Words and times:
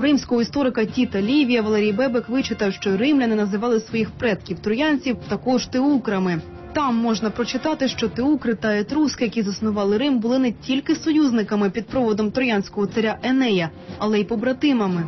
Римського 0.00 0.42
історика 0.42 0.84
Тіта 0.84 1.22
Лівія 1.22 1.62
Валерій 1.62 1.92
Бебек 1.92 2.28
вичитав, 2.28 2.72
що 2.72 2.96
римляни 2.96 3.34
називали 3.34 3.80
своїх 3.80 4.10
предків 4.10 4.58
троянців 4.58 5.16
також 5.28 5.66
теукрами. 5.66 6.40
Там 6.72 6.96
можна 6.96 7.30
прочитати, 7.30 7.88
що 7.88 8.08
теукри 8.08 8.54
та 8.54 8.78
етруски, 8.78 9.24
які 9.24 9.42
заснували 9.42 9.98
Рим, 9.98 10.18
були 10.18 10.38
не 10.38 10.52
тільки 10.52 10.94
союзниками 10.94 11.70
під 11.70 11.86
проводом 11.86 12.30
троянського 12.30 12.86
царя 12.86 13.18
Енея, 13.22 13.70
але 13.98 14.20
й 14.20 14.24
побратимами. 14.24 15.02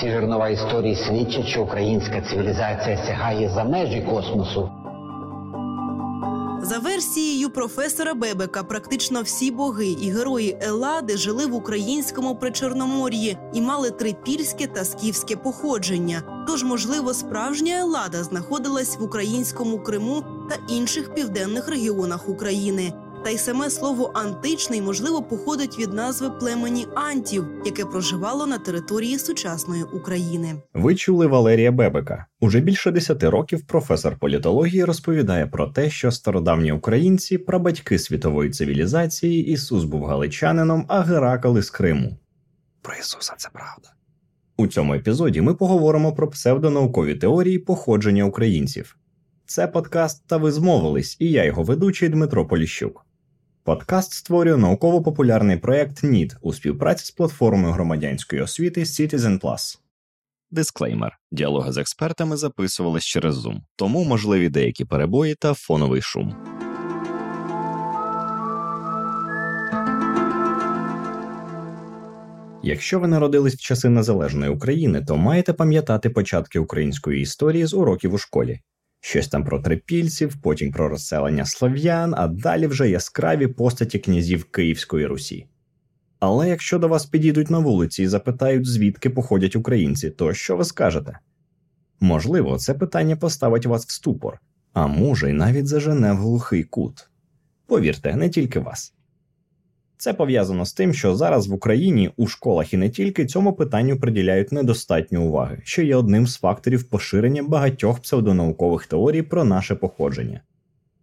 Ці 0.00 0.10
жернова 0.10 0.48
історії 0.48 0.94
свідчать, 0.94 1.46
що 1.46 1.62
українська 1.62 2.20
цивілізація 2.20 2.96
сягає 2.96 3.48
за 3.48 3.64
межі 3.64 4.00
космосу. 4.10 4.79
За 6.62 6.78
версією 6.78 7.50
професора 7.50 8.14
Бебека, 8.14 8.62
практично 8.62 9.22
всі 9.22 9.50
боги 9.50 9.86
і 9.86 10.10
герої 10.10 10.58
Елади 10.60 11.16
жили 11.16 11.46
в 11.46 11.54
українському 11.54 12.36
причорномор'ї 12.36 13.38
і 13.52 13.60
мали 13.60 13.90
трипільське 13.90 14.66
та 14.66 14.84
скіфське 14.84 15.36
походження. 15.36 16.44
Тож, 16.48 16.64
можливо, 16.64 17.14
справжня 17.14 17.78
Елада 17.78 18.24
знаходилась 18.24 18.98
в 18.98 19.02
українському 19.02 19.82
Криму 19.82 20.24
та 20.50 20.74
інших 20.74 21.14
південних 21.14 21.68
регіонах 21.68 22.28
України. 22.28 22.92
Та 23.24 23.30
й 23.30 23.38
саме 23.38 23.70
слово 23.70 24.12
античний 24.14 24.82
можливо 24.82 25.22
походить 25.22 25.78
від 25.78 25.92
назви 25.92 26.30
племені 26.30 26.86
антів, 26.94 27.44
яке 27.64 27.84
проживало 27.84 28.46
на 28.46 28.58
території 28.58 29.18
сучасної 29.18 29.82
України. 29.82 30.62
Ви 30.74 30.94
чули 30.94 31.26
Валерія 31.26 31.72
Бебека. 31.72 32.26
Уже 32.40 32.60
більше 32.60 32.90
десяти 32.90 33.30
років 33.30 33.66
професор 33.66 34.18
політології 34.18 34.84
розповідає 34.84 35.46
про 35.46 35.66
те, 35.66 35.90
що 35.90 36.10
стародавні 36.10 36.72
українці, 36.72 37.38
прабатьки 37.38 37.98
світової 37.98 38.50
цивілізації, 38.50 39.46
Ісус 39.46 39.84
був 39.84 40.04
галичанином, 40.04 40.84
а 40.88 41.00
Геракл 41.00 41.58
із 41.58 41.70
Криму. 41.70 42.16
Про 42.82 42.94
Ісуса 42.94 43.34
це 43.36 43.48
правда. 43.52 43.88
У 44.56 44.66
цьому 44.66 44.94
епізоді 44.94 45.40
ми 45.40 45.54
поговоримо 45.54 46.12
про 46.12 46.28
псевдонаукові 46.28 47.14
теорії 47.14 47.58
походження 47.58 48.24
українців. 48.24 48.96
Це 49.46 49.66
подкаст 49.66 50.26
та 50.26 50.36
ви 50.36 50.52
змовились, 50.52 51.16
і 51.20 51.30
я 51.30 51.44
його 51.44 51.62
ведучий 51.62 52.08
Дмитро 52.08 52.46
Поліщук. 52.46 53.06
Подкаст 53.64 54.12
створює 54.12 54.56
науково-популярний 54.56 55.56
проект 55.56 56.02
НІД 56.02 56.36
у 56.40 56.52
співпраці 56.52 57.04
з 57.04 57.10
платформою 57.10 57.72
громадянської 57.72 58.42
освіти 58.42 58.80
Citizen 58.80 59.40
Plus. 59.40 59.78
Дисклеймер: 60.50 61.18
діалоги 61.32 61.72
з 61.72 61.78
експертами 61.78 62.36
записувались 62.36 63.04
через 63.04 63.46
Zoom, 63.46 63.56
тому 63.76 64.04
можливі 64.04 64.48
деякі 64.48 64.84
перебої 64.84 65.34
та 65.34 65.54
фоновий 65.54 66.00
шум. 66.02 66.34
Якщо 72.62 73.00
ви 73.00 73.08
народились 73.08 73.54
в 73.54 73.60
часи 73.60 73.88
незалежної 73.88 74.52
України, 74.52 75.04
то 75.04 75.16
маєте 75.16 75.52
пам'ятати 75.52 76.10
початки 76.10 76.58
української 76.58 77.22
історії 77.22 77.66
з 77.66 77.74
уроків 77.74 78.14
у 78.14 78.18
школі. 78.18 78.60
Щось 79.00 79.28
там 79.28 79.44
про 79.44 79.60
трипільців, 79.60 80.36
потім 80.42 80.72
про 80.72 80.88
розселення 80.88 81.46
слов'ян, 81.46 82.14
а 82.16 82.28
далі 82.28 82.66
вже 82.66 82.90
яскраві 82.90 83.46
постаті 83.46 83.98
князів 83.98 84.44
Київської 84.44 85.06
Русі. 85.06 85.46
Але 86.18 86.48
якщо 86.48 86.78
до 86.78 86.88
вас 86.88 87.06
підійдуть 87.06 87.50
на 87.50 87.58
вулиці 87.58 88.02
і 88.02 88.06
запитають, 88.06 88.66
звідки 88.66 89.10
походять 89.10 89.56
українці, 89.56 90.10
то 90.10 90.34
що 90.34 90.56
ви 90.56 90.64
скажете? 90.64 91.18
Можливо, 92.00 92.58
це 92.58 92.74
питання 92.74 93.16
поставить 93.16 93.66
вас 93.66 93.86
в 93.86 93.90
ступор, 93.90 94.40
а 94.72 94.86
може, 94.86 95.30
й 95.30 95.32
навіть 95.32 95.66
зажене 95.66 96.12
в 96.12 96.16
глухий 96.16 96.64
кут. 96.64 97.10
Повірте, 97.66 98.16
не 98.16 98.28
тільки 98.28 98.60
вас. 98.60 98.94
Це 100.00 100.12
пов'язано 100.12 100.64
з 100.64 100.72
тим, 100.72 100.94
що 100.94 101.16
зараз 101.16 101.46
в 101.46 101.54
Україні 101.54 102.10
у 102.16 102.26
школах 102.26 102.74
і 102.74 102.76
не 102.76 102.90
тільки 102.90 103.26
цьому 103.26 103.52
питанню 103.52 103.96
приділяють 103.96 104.52
недостатньо 104.52 105.22
уваги, 105.22 105.58
що 105.64 105.82
є 105.82 105.96
одним 105.96 106.26
з 106.26 106.36
факторів 106.36 106.84
поширення 106.84 107.42
багатьох 107.42 108.00
псевдонаукових 108.00 108.86
теорій 108.86 109.22
про 109.22 109.44
наше 109.44 109.74
походження. 109.74 110.40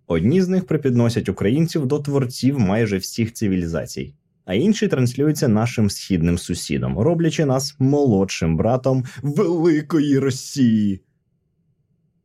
Одні 0.08 0.42
з 0.42 0.48
них 0.48 0.68
припідносять 0.68 1.30
українців 1.30 1.86
до 1.86 2.00
творців 2.00 2.60
майже 2.60 2.98
всіх 2.98 3.34
цивілізацій, 3.34 4.14
а 4.46 4.54
інші 4.54 4.88
транслюються 4.88 5.48
нашим 5.48 5.90
східним 5.90 6.38
сусідам, 6.38 7.00
роблячи 7.00 7.46
нас 7.46 7.76
молодшим 7.80 8.58
братом 8.58 9.06
Великої 9.22 10.20
Росії. 10.20 11.02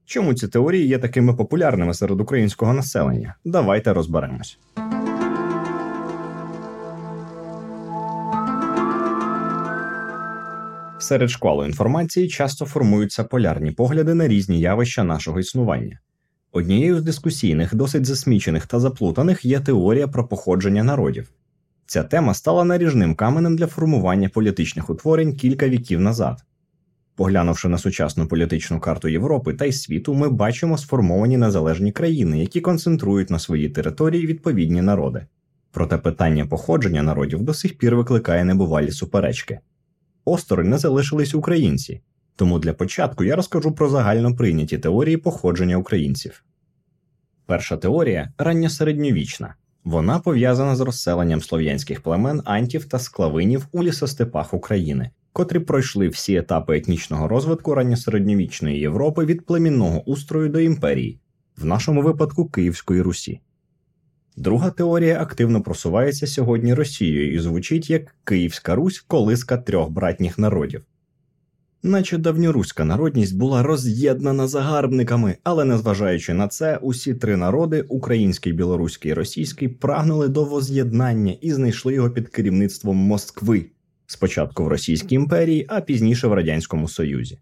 Чому 0.04 0.34
ці 0.34 0.49
теорії 0.49 0.87
є 0.87 0.99
такими 0.99 1.34
популярними 1.34 1.94
серед 1.94 2.21
українського 2.21 2.72
населення? 2.72 3.34
Давайте 3.44 3.93
розберемось. 3.93 4.59
Серед 11.03 11.31
шквалу 11.31 11.65
інформації 11.65 12.29
часто 12.29 12.67
формуються 12.67 13.25
полярні 13.25 13.71
погляди 13.71 14.15
на 14.15 14.29
різні 14.29 14.61
явища 14.61 15.05
нашого 15.05 15.41
існування. 15.41 15.99
Однією 16.53 16.99
з 16.99 17.03
дискусійних, 17.03 17.75
досить 17.75 18.05
засмічених 18.05 18.67
та 18.67 18.81
заплутаних 18.81 19.45
є 19.45 19.61
теорія 19.61 20.09
про 20.09 20.29
походження 20.29 20.85
народів. 20.85 21.33
Ця 21.87 22.03
тема 22.03 22.35
стала 22.35 22.65
наріжним 22.65 23.15
каменем 23.15 23.57
для 23.57 23.67
формування 23.67 24.29
політичних 24.29 24.91
утворень 24.91 25.37
кілька 25.37 25.69
віків 25.69 26.01
назад. 26.01 26.41
Поглянувши 27.17 27.69
на 27.69 27.79
сучасну 27.79 28.27
політичну 28.27 28.81
карту 28.81 29.09
Європи 29.09 29.55
та 29.55 29.65
й 29.65 29.73
світу, 29.73 30.15
ми 30.15 30.29
бачимо 30.29 30.79
сформовані 30.79 31.37
незалежні 31.37 31.93
країни, 31.93 32.41
які 32.41 32.61
концентрують 32.61 33.31
на 33.31 33.39
своїй 33.39 33.69
території 33.69 34.27
відповідні 34.27 34.83
народи. 34.83 35.27
Проте 35.71 35.99
питання 35.99 36.47
походження 36.47 37.03
народів 37.03 37.43
до 37.43 37.55
сих 37.55 37.79
пір 37.79 37.97
викликає 37.97 38.45
небувалі 38.45 38.91
суперечки. 38.91 39.61
Осторонь 40.25 40.69
не 40.69 40.78
залишились 40.78 41.34
українці, 41.34 42.00
тому 42.37 42.59
для 42.59 42.72
початку 42.72 43.25
я 43.25 43.37
розкажу 43.37 43.72
про 43.72 43.88
загально 43.88 44.37
прийняті 44.37 44.78
теорії 44.78 45.16
походження 45.16 45.77
українців. 45.77 46.44
Перша 47.47 47.77
теорія 47.77 48.33
ранньосередньовічна. 48.38 49.55
Вона 49.84 50.19
пов'язана 50.19 50.77
з 50.77 50.81
розселенням 50.81 51.43
слов'янських 51.43 52.00
племен 52.00 52.43
антів 52.44 52.84
та 52.84 52.99
склавинів 52.99 53.66
у 53.72 53.83
лісостепах 53.83 54.55
України, 54.55 55.10
котрі 55.33 55.59
пройшли 55.59 56.09
всі 56.09 56.37
етапи 56.37 56.77
етнічного 56.77 57.28
розвитку 57.28 57.75
ранньосередньовічної 57.75 58.81
Європи 58.81 59.25
від 59.25 59.47
племінного 59.47 60.03
устрою 60.03 60.49
до 60.49 60.60
імперії, 60.60 61.21
в 61.56 61.65
нашому 61.65 62.03
випадку 62.03 62.49
Київської 62.49 63.03
Русі. 63.03 63.41
Друга 64.37 64.70
теорія 64.70 65.20
активно 65.20 65.62
просувається 65.62 66.26
сьогодні 66.26 66.75
Росією 66.75 67.34
і 67.34 67.38
звучить 67.38 67.91
як 67.91 68.15
Київська 68.25 68.75
Русь 68.75 69.00
колиска 69.00 69.56
трьох 69.56 69.91
братніх 69.91 70.38
народів. 70.38 70.82
Наче 71.82 72.19
давньоруська 72.19 72.84
народність 72.84 73.37
була 73.37 73.62
роз'єднана 73.62 74.47
загарбниками, 74.48 75.37
але 75.44 75.65
незважаючи 75.65 76.34
на 76.34 76.48
це, 76.48 76.76
усі 76.76 77.15
три 77.15 77.37
народи 77.37 77.84
український, 77.88 78.53
білоруський 78.53 79.10
і 79.10 79.15
російський 79.15 79.69
прагнули 79.69 80.28
до 80.28 80.44
воз'єднання 80.44 81.37
і 81.41 81.53
знайшли 81.53 81.94
його 81.94 82.10
під 82.10 82.28
керівництвом 82.28 82.97
Москви, 82.97 83.65
спочатку 84.06 84.65
в 84.65 84.69
Російській 84.69 85.15
імперії, 85.15 85.66
а 85.69 85.81
пізніше 85.81 86.28
в 86.28 86.32
Радянському 86.32 86.88
Союзі. 86.88 87.38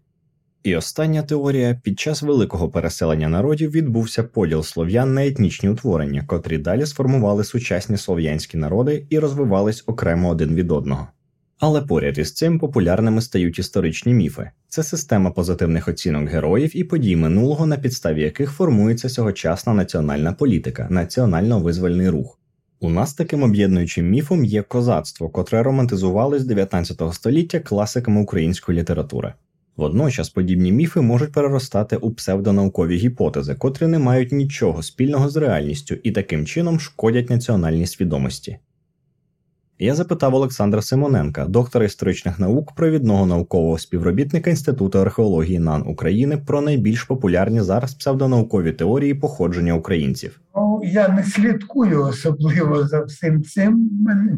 І 0.63 0.75
остання 0.75 1.23
теорія 1.23 1.79
під 1.83 1.99
час 1.99 2.21
великого 2.21 2.69
переселення 2.69 3.29
народів 3.29 3.71
відбувся 3.71 4.23
поділ 4.23 4.63
слов'ян 4.63 5.13
на 5.13 5.25
етнічні 5.25 5.69
утворення, 5.69 6.23
котрі 6.27 6.57
далі 6.57 6.85
сформували 6.85 7.43
сучасні 7.43 7.97
слов'янські 7.97 8.57
народи 8.57 9.05
і 9.09 9.19
розвивались 9.19 9.83
окремо 9.87 10.29
один 10.29 10.55
від 10.55 10.71
одного. 10.71 11.07
Але 11.59 11.81
поряд 11.81 12.17
із 12.17 12.33
цим 12.33 12.59
популярними 12.59 13.21
стають 13.21 13.59
історичні 13.59 14.13
міфи 14.13 14.51
це 14.67 14.83
система 14.83 15.31
позитивних 15.31 15.87
оцінок 15.87 16.29
героїв 16.29 16.77
і 16.77 16.83
подій 16.83 17.15
минулого, 17.15 17.65
на 17.65 17.77
підставі 17.77 18.21
яких 18.21 18.51
формується 18.51 19.09
сьогочасна 19.09 19.73
національна 19.73 20.33
політика, 20.33 20.87
національно-визвольний 20.91 22.09
рух. 22.09 22.39
У 22.79 22.89
нас 22.89 23.13
таким 23.13 23.43
об'єднуючим 23.43 24.09
міфом 24.09 24.45
є 24.45 24.61
козацтво, 24.61 25.29
котре 25.29 25.63
романтизували 25.63 26.39
з 26.39 26.45
19 26.45 27.01
століття 27.13 27.59
класиками 27.59 28.21
української 28.21 28.79
літератури. 28.79 29.33
Водночас 29.77 30.29
подібні 30.29 30.71
міфи 30.71 31.01
можуть 31.01 31.31
переростати 31.31 31.97
у 31.97 32.11
псевдонаукові 32.11 32.95
гіпотези, 32.95 33.55
котрі 33.55 33.87
не 33.87 33.99
мають 33.99 34.31
нічого 34.31 34.83
спільного 34.83 35.29
з 35.29 35.35
реальністю 35.35 35.95
і 36.03 36.11
таким 36.11 36.45
чином 36.45 36.79
шкодять 36.79 37.29
національній 37.29 37.87
свідомості. 37.87 38.57
Я 39.79 39.95
запитав 39.95 40.35
Олександра 40.35 40.81
Симоненка, 40.81 41.45
доктора 41.45 41.85
історичних 41.85 42.39
наук, 42.39 42.71
провідного 42.75 43.25
наукового 43.25 43.77
співробітника 43.77 44.49
Інституту 44.49 44.99
археології 44.99 45.59
НАН 45.59 45.83
України, 45.87 46.37
про 46.37 46.61
найбільш 46.61 47.03
популярні 47.03 47.61
зараз 47.61 47.93
псевдонаукові 47.93 48.71
теорії 48.71 49.13
походження 49.13 49.73
українців. 49.73 50.40
Ну, 50.55 50.81
я 50.83 51.07
не 51.07 51.23
слідкую 51.23 52.05
особливо 52.05 52.87
за 52.87 53.03
всім 53.03 53.43
цим. 53.43 53.89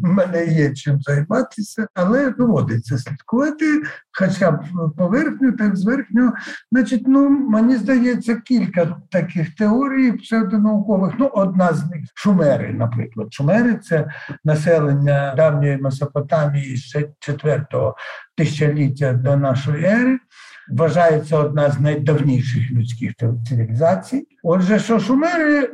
У 0.04 0.06
мене 0.06 0.46
є 0.46 0.74
чим 0.74 1.00
займатися, 1.00 1.86
але 1.94 2.30
доводиться 2.30 2.98
слідкувати, 2.98 3.82
хоча 4.18 4.50
б 4.50 4.64
поверхню, 4.96 5.52
так 5.52 5.76
зверхню. 5.76 6.32
Значить, 6.72 7.02
ну 7.06 7.28
мені 7.28 7.76
здається, 7.76 8.36
кілька 8.36 8.96
таких 9.10 9.54
теорій 9.54 10.12
псевдонаукових. 10.12 11.14
Ну, 11.18 11.26
одна 11.26 11.72
з 11.72 11.90
них 11.90 12.00
шумери, 12.14 12.72
наприклад. 12.72 13.34
Шумери 13.34 13.74
це 13.74 14.08
населення 14.44 15.34
давньої 15.36 15.78
Месопотамії 15.78 16.76
ще 16.76 17.08
4-го 17.28 17.96
тисячоліття 18.36 19.12
до 19.12 19.36
нашої 19.36 19.84
ери 19.84 20.18
вважається 20.70 21.38
одна 21.38 21.70
з 21.70 21.80
найдавніших 21.80 22.70
людських 22.70 23.12
цивілізацій. 23.48 24.26
Отже, 24.42 24.78
що 24.78 24.98
шумери 25.00 25.70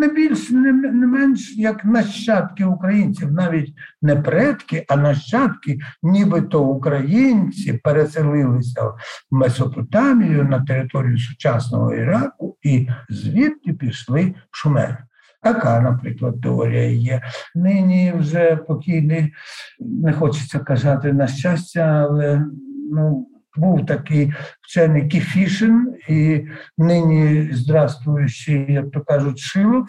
не 0.00 0.08
більш 0.08 0.50
не, 0.50 0.72
не 0.72 1.06
менш 1.06 1.56
як 1.56 1.84
нащадки 1.84 2.64
українців, 2.64 3.32
навіть 3.32 3.74
не 4.02 4.16
предки, 4.16 4.84
а 4.88 4.96
нащадки, 4.96 5.78
нібито 6.02 6.64
українці 6.64 7.72
переселилися 7.72 8.82
в 8.84 8.94
Месопотамію 9.30 10.44
на 10.44 10.64
територію 10.64 11.18
сучасного 11.18 11.94
Іраку, 11.94 12.56
і 12.62 12.88
звідти 13.08 13.72
пішли 13.72 14.34
шумери. 14.50 14.98
Така, 15.42 15.80
наприклад, 15.80 16.40
теорія 16.42 16.90
є. 16.90 17.22
Нині 17.54 18.12
вже 18.16 18.56
покійний, 18.56 19.32
не 19.80 20.12
хочеться 20.12 20.58
казати 20.58 21.12
на 21.12 21.26
щастя, 21.26 21.80
але 21.80 22.46
ну 22.92 23.28
був 23.58 23.86
такий 23.86 24.32
вчений 24.62 25.08
Кіфішин 25.08 25.94
і 26.08 26.46
нині 26.78 27.48
здравствуючий, 27.52 28.72
як 28.72 28.90
то 28.90 29.00
кажуть, 29.00 29.38
Шилов 29.38 29.86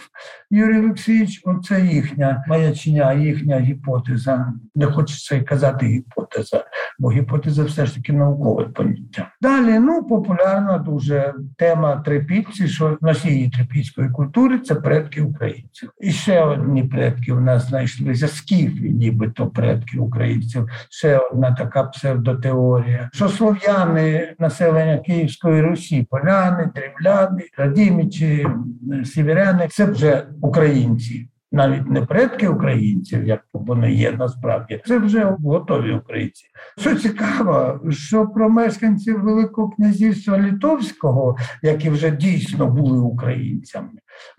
Юрій 0.52 0.80
Олексійович. 0.80 1.42
Оце 1.46 1.82
їхня 1.82 2.44
маячня, 2.48 3.14
їхня 3.14 3.60
гіпотеза. 3.60 4.54
Не 4.76 4.86
хочеться 4.86 5.36
й 5.36 5.42
казати 5.42 5.86
гіпотеза, 5.86 6.64
бо 7.00 7.12
гіпотеза 7.12 7.64
все 7.64 7.86
ж 7.86 7.96
таки 7.96 8.14
наукове 8.14 8.64
поняття. 8.64 9.32
Далі 9.42 9.80
ну 9.80 10.04
популярна 10.04 10.78
дуже 10.78 11.34
тема 11.58 11.96
трипільці, 11.96 12.68
що 12.68 12.98
носії 13.02 13.50
трипільської 13.50 14.10
культури 14.10 14.60
це 14.60 14.76
предки 14.76 15.22
українців. 15.22 15.92
І 16.02 16.12
ще 16.12 16.44
одні 16.44 16.84
предки 16.84 17.34
у 17.34 17.40
нас 17.40 17.70
знайшлися 17.70 18.28
скіфи, 18.28 18.90
нібито 18.90 19.48
предки 19.48 19.98
українців. 19.98 20.70
Ще 20.90 21.18
одна 21.18 21.52
така 21.52 21.84
псевдотеорія, 21.84 23.10
що 23.14 23.30
слов'яни 23.30 23.59
населення 24.40 24.98
Київської 24.98 25.62
Русі, 25.62 26.08
поляни, 26.10 26.72
дрівляни, 26.76 27.44
радімічі, 27.58 28.48
сіверяни 29.04 29.68
це 29.72 29.86
вже 29.86 30.28
українці. 30.42 31.30
Навіть 31.52 31.90
не 31.90 32.02
предки 32.02 32.48
українців, 32.48 33.28
як 33.28 33.42
вони 33.54 33.94
є 33.94 34.12
насправді, 34.12 34.82
це 34.86 35.00
вже 35.00 35.36
готові 35.44 35.94
українці. 35.94 36.46
Що 36.78 36.96
цікаво, 36.96 37.80
що 37.90 38.28
про 38.28 38.50
мешканців 38.50 39.22
Великого 39.22 39.70
князівства 39.70 40.38
Литовського, 40.38 41.38
які 41.62 41.90
вже 41.90 42.12
дійсно 42.12 42.68
були 42.68 43.00
українцями, 43.00 43.90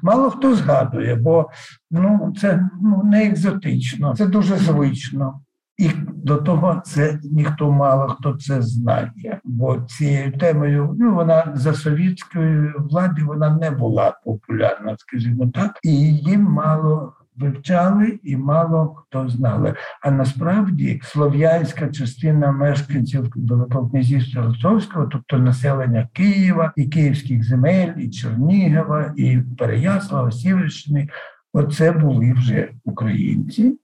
мало 0.03 0.31
хто 0.31 0.55
згадує, 0.55 1.15
бо 1.15 1.51
ну 1.91 2.35
це 2.41 2.69
ну 2.83 3.03
не 3.05 3.27
екзотично, 3.27 4.17
це 4.17 4.27
дуже 4.27 4.57
звично. 4.57 5.41
І 5.81 5.91
до 6.07 6.37
того 6.37 6.83
це 6.85 7.19
ніхто 7.33 7.73
мало 7.73 8.09
хто 8.09 8.37
це 8.37 8.63
знає, 8.63 9.41
бо 9.45 9.81
цією 9.81 10.33
темою 10.33 10.97
ну 10.99 11.15
вона 11.15 11.53
за 11.55 11.75
совітської 11.75 12.73
влади 12.79 13.23
вона 13.25 13.51
не 13.51 13.71
була 13.71 14.21
популярна, 14.25 14.97
скажімо 14.99 15.51
так, 15.55 15.79
і 15.83 15.91
її 15.91 16.39
мало 16.39 17.13
вивчали 17.37 18.19
і 18.23 18.37
мало 18.37 18.95
хто 18.95 19.29
знали. 19.29 19.75
А 20.03 20.11
насправді 20.11 21.01
слов'янська 21.05 21.89
частина 21.89 22.53
мешканців 22.53 23.33
Великокнязівства 23.37 24.43
Ростовського, 24.43 25.07
тобто 25.07 25.39
населення 25.39 26.09
Києва 26.13 26.73
і 26.77 26.85
Київських 26.85 27.45
земель, 27.45 27.93
і 27.99 28.11
Чернігова, 28.11 29.15
і 29.17 29.39
Переяслава, 29.59 30.33
Сіверщини, 30.33 31.09
оце 31.53 31.93
були 31.93 32.33
вже 32.33 32.69
українці. 32.85 33.79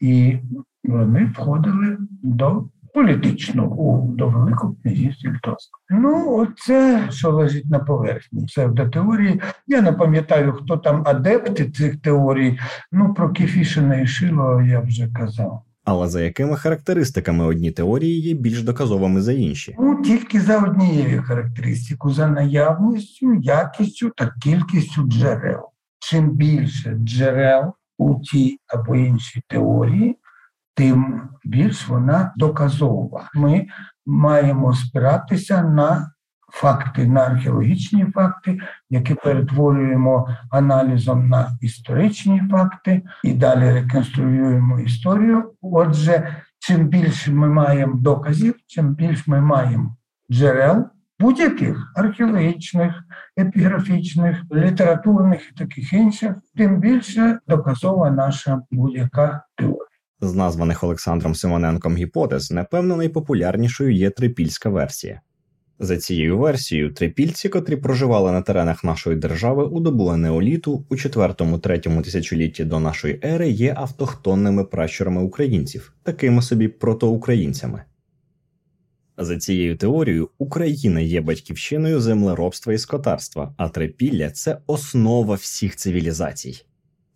І 0.00 0.38
вони 0.84 1.24
входили 1.24 1.98
до 2.22 2.64
політичного 2.94 4.06
до 4.08 4.28
Великого 4.28 4.76
князівства 4.82 5.30
Литовського. 5.30 5.82
Ну, 5.90 6.36
оце, 6.36 7.06
що 7.10 7.30
лежить 7.30 7.70
на 7.70 7.78
поверхні 7.78 8.46
псевдотеорії. 8.46 9.40
Я 9.66 9.80
не 9.80 9.92
пам'ятаю, 9.92 10.52
хто 10.52 10.76
там 10.76 11.02
адепти 11.06 11.70
цих 11.70 11.96
теорій. 11.96 12.58
Ну, 12.92 13.14
про 13.14 13.30
Кефішина 13.30 14.00
і 14.00 14.06
Шило 14.06 14.62
я 14.62 14.80
вже 14.80 15.08
казав. 15.08 15.62
Але 15.84 16.08
за 16.08 16.22
якими 16.22 16.56
характеристиками 16.56 17.44
одні 17.44 17.70
теорії 17.70 18.20
є 18.20 18.34
більш 18.34 18.62
доказовими 18.62 19.22
за 19.22 19.32
інші? 19.32 19.76
Ну, 19.78 20.02
тільки 20.02 20.40
за 20.40 20.58
однією 20.58 21.22
характеристикою, 21.22 22.14
за 22.14 22.28
наявністю, 22.28 23.34
якістю 23.34 24.10
та 24.16 24.34
кількістю 24.42 25.02
джерел. 25.02 25.62
Чим 25.98 26.30
більше 26.30 26.94
джерел 26.94 27.72
у 27.98 28.14
тій 28.20 28.58
або 28.66 28.96
іншій 28.96 29.42
теорії, 29.48 30.18
тим 30.74 31.22
більш 31.44 31.88
вона 31.88 32.32
доказова. 32.36 33.30
Ми 33.34 33.66
маємо 34.06 34.74
спиратися 34.74 35.62
на 35.62 36.10
факти, 36.54 37.06
на 37.06 37.20
археологічні 37.20 38.04
факти, 38.04 38.58
які 38.90 39.14
перетворюємо 39.14 40.28
аналізом 40.50 41.28
на 41.28 41.58
історичні 41.60 42.42
факти 42.50 43.02
і 43.24 43.32
далі 43.32 43.72
реконструюємо 43.72 44.80
історію. 44.80 45.52
Отже, 45.62 46.36
чим 46.58 46.88
більше 46.88 47.32
ми 47.32 47.48
маємо 47.48 47.94
доказів, 47.94 48.54
чим 48.66 48.94
більше 48.94 49.22
ми 49.26 49.40
маємо 49.40 49.96
джерел. 50.30 50.84
Будь-яких 51.18 51.92
археологічних, 51.96 52.94
епіграфічних, 53.38 54.42
літературних 54.52 55.50
і 55.50 55.54
таких 55.54 55.92
інших, 55.92 56.34
тим 56.56 56.80
більше 56.80 57.38
доказова 57.48 58.10
наша 58.10 58.62
будь-яка 58.70 59.44
теорія. 59.56 59.93
З 60.24 60.34
названих 60.34 60.84
Олександром 60.84 61.34
Симоненком 61.34 61.96
гіпотез, 61.96 62.50
напевно, 62.50 62.96
найпопулярнішою 62.96 63.94
є 63.94 64.10
трипільська 64.10 64.68
версія. 64.68 65.20
За 65.78 65.96
цією 65.96 66.38
версією, 66.38 66.92
трипільці, 66.92 67.48
котрі 67.48 67.76
проживали 67.76 68.32
на 68.32 68.42
теренах 68.42 68.84
нашої 68.84 69.16
держави 69.16 69.64
у 69.64 69.80
добу 69.80 70.16
неоліту 70.16 70.86
у 70.88 70.94
4-3 70.94 72.02
тисячолітті 72.02 72.64
до 72.64 72.80
нашої 72.80 73.20
ери, 73.24 73.50
є 73.50 73.74
автохтонними 73.76 74.64
пращурами 74.64 75.22
українців, 75.22 75.92
такими 76.02 76.42
собі 76.42 76.68
протоукраїнцями. 76.68 77.82
За 79.18 79.36
цією 79.36 79.76
теорією, 79.76 80.30
Україна 80.38 81.00
є 81.00 81.20
батьківщиною 81.20 82.00
землеробства 82.00 82.72
і 82.72 82.78
скотарства, 82.78 83.54
а 83.56 83.68
трипілля 83.68 84.30
це 84.30 84.58
основа 84.66 85.34
всіх 85.34 85.76
цивілізацій. 85.76 86.64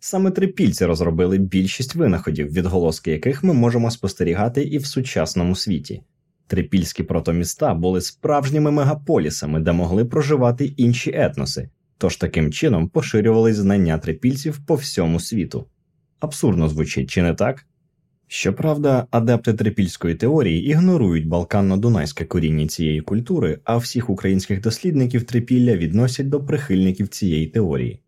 Саме 0.01 0.31
трипільці 0.31 0.85
розробили 0.85 1.37
більшість 1.37 1.95
винаходів, 1.95 2.53
відголоски 2.53 3.11
яких 3.11 3.43
ми 3.43 3.53
можемо 3.53 3.91
спостерігати 3.91 4.63
і 4.63 4.77
в 4.77 4.85
сучасному 4.85 5.55
світі. 5.55 6.01
Трипільські 6.47 7.03
протоміста 7.03 7.73
були 7.73 8.01
справжніми 8.01 8.71
мегаполісами, 8.71 9.59
де 9.59 9.71
могли 9.71 10.05
проживати 10.05 10.65
інші 10.65 11.11
етноси, 11.15 11.69
тож 11.97 12.17
таким 12.17 12.51
чином 12.51 12.89
поширювались 12.89 13.55
знання 13.55 13.97
трипільців 13.97 14.59
по 14.65 14.75
всьому 14.75 15.19
світу. 15.19 15.65
Абсурдно 16.19 16.69
звучить, 16.69 17.09
чи 17.09 17.21
не 17.21 17.33
так? 17.33 17.65
Щоправда, 18.27 19.07
адепти 19.11 19.53
трипільської 19.53 20.15
теорії 20.15 20.65
ігнорують 20.65 21.27
балканно-дунайське 21.27 22.25
коріння 22.25 22.67
цієї 22.67 23.01
культури, 23.01 23.59
а 23.63 23.77
всіх 23.77 24.09
українських 24.09 24.61
дослідників 24.61 25.23
трипілля 25.23 25.75
відносять 25.75 26.29
до 26.29 26.43
прихильників 26.43 27.07
цієї 27.07 27.47
теорії. 27.47 27.99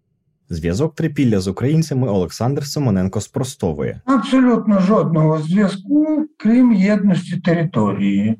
Зв'язок 0.51 0.95
трипілля 0.95 1.39
з 1.39 1.47
українцями 1.47 2.07
Олександр 2.07 2.65
Симоненко 2.65 3.21
спростовує 3.21 4.01
абсолютно 4.05 4.79
жодного 4.79 5.37
зв'язку, 5.37 6.27
крім 6.37 6.73
єдності 6.73 7.37
території. 7.37 8.39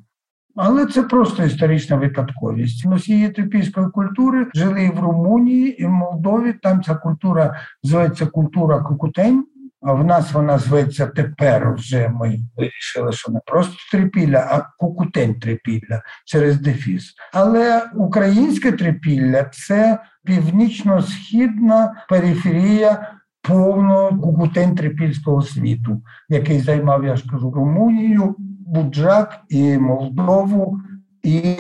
Але 0.56 0.86
це 0.86 1.04
просто 1.04 1.44
історична 1.44 1.96
випадковість. 1.96 2.86
Носії 2.86 3.30
трипільської 3.30 3.88
культури 3.88 4.48
жили 4.56 4.92
в 4.96 5.00
Румунії 5.00 5.82
і 5.82 5.86
в 5.86 5.90
Молдові. 5.90 6.54
Там 6.64 6.84
ця 6.84 6.96
культура 6.96 7.56
зветься 7.84 8.26
культура 8.26 8.80
Кукутень. 8.80 9.46
В 9.82 10.04
нас 10.04 10.34
вона 10.34 10.60
зветься 10.60 11.08
тепер. 11.08 11.74
Вже 11.74 12.10
ми 12.10 12.40
вирішили, 12.58 13.12
що 13.12 13.32
не 13.32 13.40
просто 13.46 13.76
трипілля, 13.92 14.48
а 14.52 14.70
кукутень 14.78 15.40
трипілля 15.40 16.02
через 16.26 16.62
дефіс. 16.62 17.14
Але 17.34 17.90
українське 17.96 18.72
трипілля 18.72 19.44
це 19.44 20.00
північно-східна 20.26 22.06
периферія 22.10 23.12
повного 23.42 24.20
кукутень 24.20 24.76
трипільського 24.76 25.42
світу, 25.42 26.02
який 26.30 26.60
займав, 26.60 27.04
я 27.06 27.16
ж 27.16 27.30
кажу, 27.30 27.52
Румунію, 27.52 28.36
Буджак 28.68 29.42
і 29.50 29.78
Молдову 29.78 30.80
і 31.24 31.56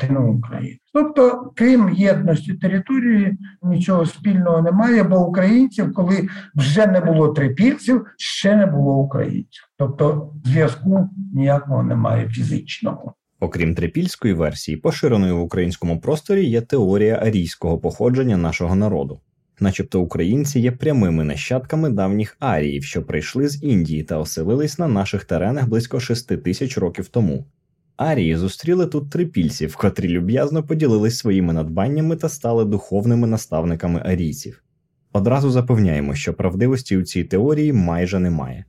частину 0.00 0.32
України. 0.32 0.78
Тобто, 0.92 1.52
крім 1.54 1.94
єдності 1.94 2.54
території, 2.54 3.38
нічого 3.62 4.06
спільного 4.06 4.62
немає, 4.62 5.02
бо 5.02 5.26
українців, 5.26 5.92
коли 5.94 6.28
вже 6.54 6.86
не 6.86 7.00
було 7.00 7.28
трипільців, 7.28 8.06
ще 8.16 8.56
не 8.56 8.66
було 8.66 8.96
українців. 8.96 9.64
Тобто 9.78 10.32
зв'язку 10.44 11.10
ніякого 11.34 11.82
немає 11.82 12.28
фізичного. 12.28 13.14
Окрім 13.40 13.74
трипільської 13.74 14.34
версії, 14.34 14.76
поширеною 14.76 15.36
в 15.36 15.40
українському 15.40 16.00
просторі 16.00 16.44
є 16.44 16.60
теорія 16.60 17.16
арійського 17.16 17.78
походження 17.78 18.36
нашого 18.36 18.74
народу, 18.74 19.20
начебто 19.60 20.00
українці 20.00 20.60
є 20.60 20.72
прямими 20.72 21.24
нащадками 21.24 21.90
давніх 21.90 22.36
аріїв, 22.40 22.84
що 22.84 23.02
прийшли 23.02 23.48
з 23.48 23.62
Індії 23.62 24.02
та 24.02 24.18
оселились 24.18 24.78
на 24.78 24.88
наших 24.88 25.24
теренах 25.24 25.68
близько 25.68 26.00
шести 26.00 26.36
тисяч 26.36 26.78
років 26.78 27.08
тому. 27.08 27.44
Арії 27.96 28.36
зустріли 28.36 28.86
тут 28.86 29.10
трипільців, 29.10 29.76
котрі 29.76 30.08
люб'язно 30.08 30.62
поділились 30.62 31.18
своїми 31.18 31.52
надбаннями 31.52 32.16
та 32.16 32.28
стали 32.28 32.64
духовними 32.64 33.26
наставниками 33.26 34.02
арійців. 34.04 34.62
Одразу 35.12 35.50
запевняємо, 35.50 36.14
що 36.14 36.34
правдивості 36.34 36.96
у 36.96 37.02
цій 37.02 37.24
теорії 37.24 37.72
майже 37.72 38.18
немає. 38.18 38.64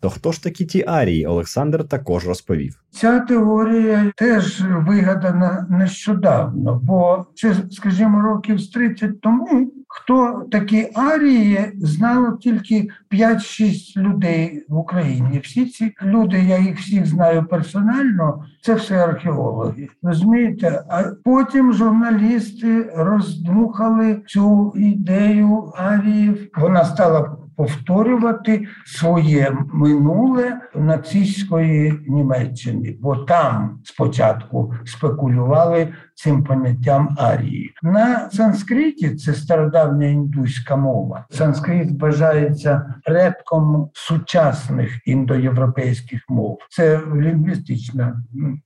То 0.00 0.10
хто 0.10 0.32
ж 0.32 0.42
такі 0.42 0.64
ті 0.64 0.84
арії, 0.86 1.26
Олександр 1.26 1.88
також 1.88 2.26
розповів. 2.26 2.84
Ця 2.90 3.20
теорія 3.20 4.12
теж 4.16 4.62
вигадана 4.86 5.66
нещодавно, 5.70 6.80
бо 6.82 7.26
це, 7.34 7.56
скажімо, 7.70 8.20
років 8.20 8.58
з 8.58 8.68
30 8.68 9.20
тому, 9.20 9.72
хто 9.94 10.44
такі 10.50 10.88
арії, 10.94 11.72
знало 11.74 12.32
тільки 12.32 12.88
5-6 13.12 13.96
людей 13.96 14.66
в 14.68 14.76
Україні. 14.76 15.38
Всі 15.38 15.66
ці 15.66 15.94
люди, 16.02 16.38
я 16.42 16.58
їх 16.58 16.78
всіх 16.78 17.06
знаю 17.06 17.46
персонально, 17.50 18.44
це 18.60 18.74
все 18.74 19.04
археологи. 19.04 19.88
Розумієте? 20.02 20.84
А 20.88 21.02
потім 21.24 21.72
журналісти 21.72 22.92
роздмухали 22.96 24.22
цю 24.26 24.72
ідею 24.76 25.72
аріїв. 25.76 26.50
Вона 26.56 26.84
стала 26.84 27.36
повторювати 27.62 28.66
своє 28.86 29.56
минуле 29.72 30.60
нацистської 30.74 31.94
Німеччини, 32.08 32.96
бо 33.00 33.16
там 33.16 33.80
спочатку 33.84 34.74
спекулювали 34.84 35.88
цим 36.14 36.44
поняттям 36.44 37.16
арії. 37.18 37.74
На 37.82 38.30
санскриті 38.30 39.14
це 39.14 39.34
стародавня 39.34 40.06
індуська 40.06 40.76
мова. 40.76 41.26
Санскрит 41.30 42.00
вважається 42.00 42.94
предком 43.04 43.90
сучасних 43.92 44.90
індоєвропейських 45.06 46.20
мов. 46.28 46.58
Це 46.70 47.00
лінгвістичне 47.16 48.14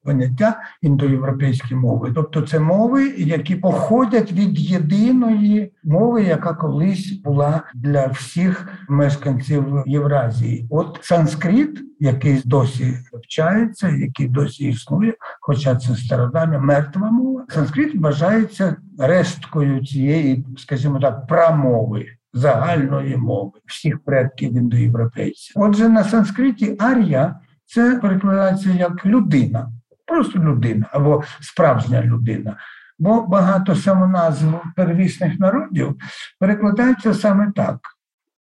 поняття 0.04 0.60
індоєвропейської 0.82 1.80
мови. 1.80 2.12
Тобто 2.14 2.42
це 2.42 2.58
мови, 2.58 3.14
які 3.16 3.56
походять 3.56 4.32
від 4.32 4.58
єдиної 4.58 5.72
мови, 5.84 6.22
яка 6.22 6.54
колись 6.54 7.12
була 7.12 7.62
для 7.74 8.06
всіх 8.06 8.68
мешканців 8.88 9.82
Євразії. 9.86 10.66
От 10.70 10.98
санскрит, 11.02 11.80
який 12.00 12.42
досі 12.44 12.98
вчається, 13.12 13.88
який 13.88 14.28
досі 14.28 14.68
існує, 14.68 15.14
хоча 15.40 15.76
це 15.76 15.96
стародавня 15.96 16.58
мертва 16.58 17.10
мова. 17.10 17.44
Санскрит 17.48 18.00
вважається 18.00 18.76
решткою 18.98 19.86
цієї, 19.86 20.46
скажімо 20.58 20.98
так, 20.98 21.26
прамови. 21.26 22.06
Загальної 22.32 23.16
мови 23.16 23.52
всіх 23.66 24.04
предків 24.04 24.56
індоєвропейців. 24.56 25.52
Отже, 25.56 25.88
на 25.88 26.04
санскриті 26.04 26.76
ар'я 26.78 27.40
це 27.66 27.98
перекладається 28.02 28.70
як 28.70 29.06
людина, 29.06 29.72
просто 30.06 30.38
людина 30.38 30.86
або 30.92 31.22
справжня 31.40 32.02
людина. 32.02 32.56
Бо 32.98 33.26
багато 33.26 33.74
самоназв 33.74 34.54
первісних 34.76 35.40
народів 35.40 35.96
перекладаються 36.40 37.14
саме 37.14 37.52
так. 37.56 37.78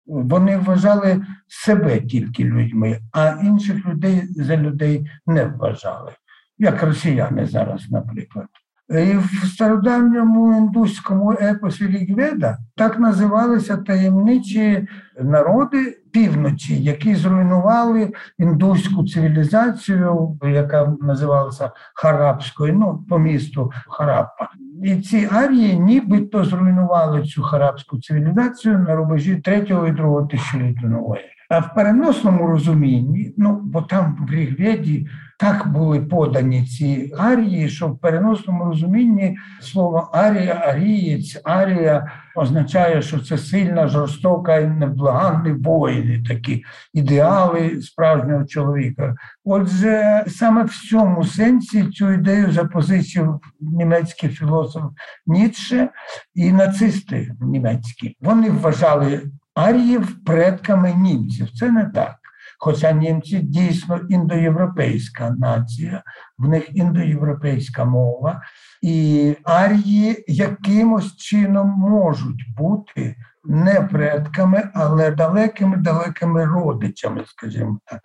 Вони 0.06 0.56
вважали 0.56 1.26
себе 1.49 2.00
тільки 2.00 2.44
людьми, 2.44 3.00
а 3.12 3.38
інших 3.42 3.87
людей 3.87 4.26
за 4.30 4.56
людей 4.56 5.11
не 5.26 5.44
вважали, 5.44 6.12
як 6.58 6.82
росіяни 6.82 7.46
зараз, 7.46 7.90
наприклад. 7.90 8.46
І 8.91 9.17
в 9.17 9.47
стародавньому 9.47 10.57
індуському 10.57 11.33
епосі 11.33 11.87
Рігведа 11.87 12.59
так 12.76 12.99
називалися 12.99 13.76
таємничі 13.76 14.88
народи 15.21 15.99
півночі, 16.12 16.83
які 16.83 17.14
зруйнували 17.14 18.12
індуську 18.38 19.05
цивілізацію, 19.07 20.38
яка 20.43 20.93
називалася 21.00 21.71
Харабською, 21.95 22.75
ну 22.75 23.05
по 23.09 23.19
місту 23.19 23.73
Хараппа. 23.88 24.49
І 24.85 24.97
ці 24.97 25.29
арії 25.33 25.79
нібито 25.79 26.45
зруйнували 26.45 27.23
цю 27.23 27.43
харабську 27.43 28.00
цивілізацію 28.00 28.79
на 28.79 28.95
рубежі 28.95 29.37
третього 29.37 29.87
і 29.87 29.93
другого 29.93 30.26
тисячоліття 30.26 30.87
нової. 30.87 31.23
А 31.50 31.59
в 31.59 31.75
переносному 31.75 32.47
розумінні, 32.47 33.35
ну 33.38 33.61
бо 33.64 33.83
там 33.83 34.26
в 34.29 34.33
Рігведі 34.33 35.09
так 35.38 35.73
були 35.73 36.00
подані 36.00 36.67
ці 36.67 37.14
арії, 37.19 37.69
що 37.69 37.88
в 37.88 37.99
переносному 37.99 38.64
розумінні 38.64 39.37
слово 39.61 40.11
арія, 40.12 40.55
арієць, 40.55 41.41
арія 41.45 42.12
означає, 42.37 43.03
що 43.03 43.19
це 43.19 43.38
сильна, 43.38 43.88
жорстока 43.88 44.57
і 44.57 44.67
невблаганний 44.67 45.53
воїни, 45.53 46.25
такі 46.29 46.64
ідеали 46.95 47.83
справжнього 47.83 48.45
чоловіка. 48.45 49.14
Отже, 49.45 50.25
саме 50.29 50.64
в 50.64 50.71
цьому 50.71 51.25
сенсі 51.25 51.85
цю 51.85 52.12
ідею 52.12 52.53
запозичив 52.53 53.41
німецький 53.61 54.31
філософ 54.31 54.83
Ніцше 55.26 55.88
і 56.35 56.53
нацисти 56.53 57.35
німецькі. 57.41 58.17
Вони 58.21 58.50
вважали 58.50 59.23
аріїв 59.55 60.25
предками 60.25 60.95
німців. 60.95 61.50
Це 61.55 61.71
не 61.71 61.85
так. 61.85 62.24
Хоча 62.58 62.92
німці 62.92 63.38
дійсно 63.38 64.00
індоєвропейська 64.08 65.30
нація, 65.30 66.02
в 66.38 66.49
них 66.49 66.76
індоєвропейська 66.76 67.84
мова, 67.84 68.42
і 68.82 69.37
арії 69.44 70.25
якимось 70.28 71.16
чином 71.16 71.68
можуть 71.68 72.54
бути 72.56 73.16
не 73.44 73.80
предками, 73.80 74.70
але 74.75 75.11
далекими 75.11 75.76
далекими 75.76 76.44
родичами, 76.44 77.25
скажімо 77.26 77.78
так 77.87 78.00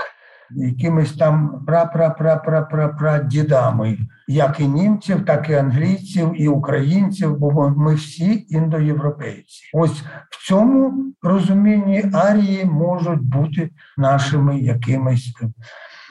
якимись 0.51 1.13
там 1.13 1.63
пра-пра-пра-пра-пра-пра-дідами, 1.67 3.97
як 4.27 4.59
і 4.59 4.67
німців, 4.67 5.25
так 5.25 5.49
і 5.49 5.53
англійців, 5.53 6.41
і 6.41 6.47
українців, 6.47 7.37
бо 7.37 7.69
ми 7.69 7.95
всі 7.95 8.45
індоєвропейці. 8.49 9.69
Ось 9.73 10.03
в 10.29 10.47
цьому 10.47 11.13
розумінні 11.21 12.05
арії 12.13 12.65
можуть 12.65 13.23
бути 13.23 13.69
нашими 13.97 14.59
якимись, 14.59 15.33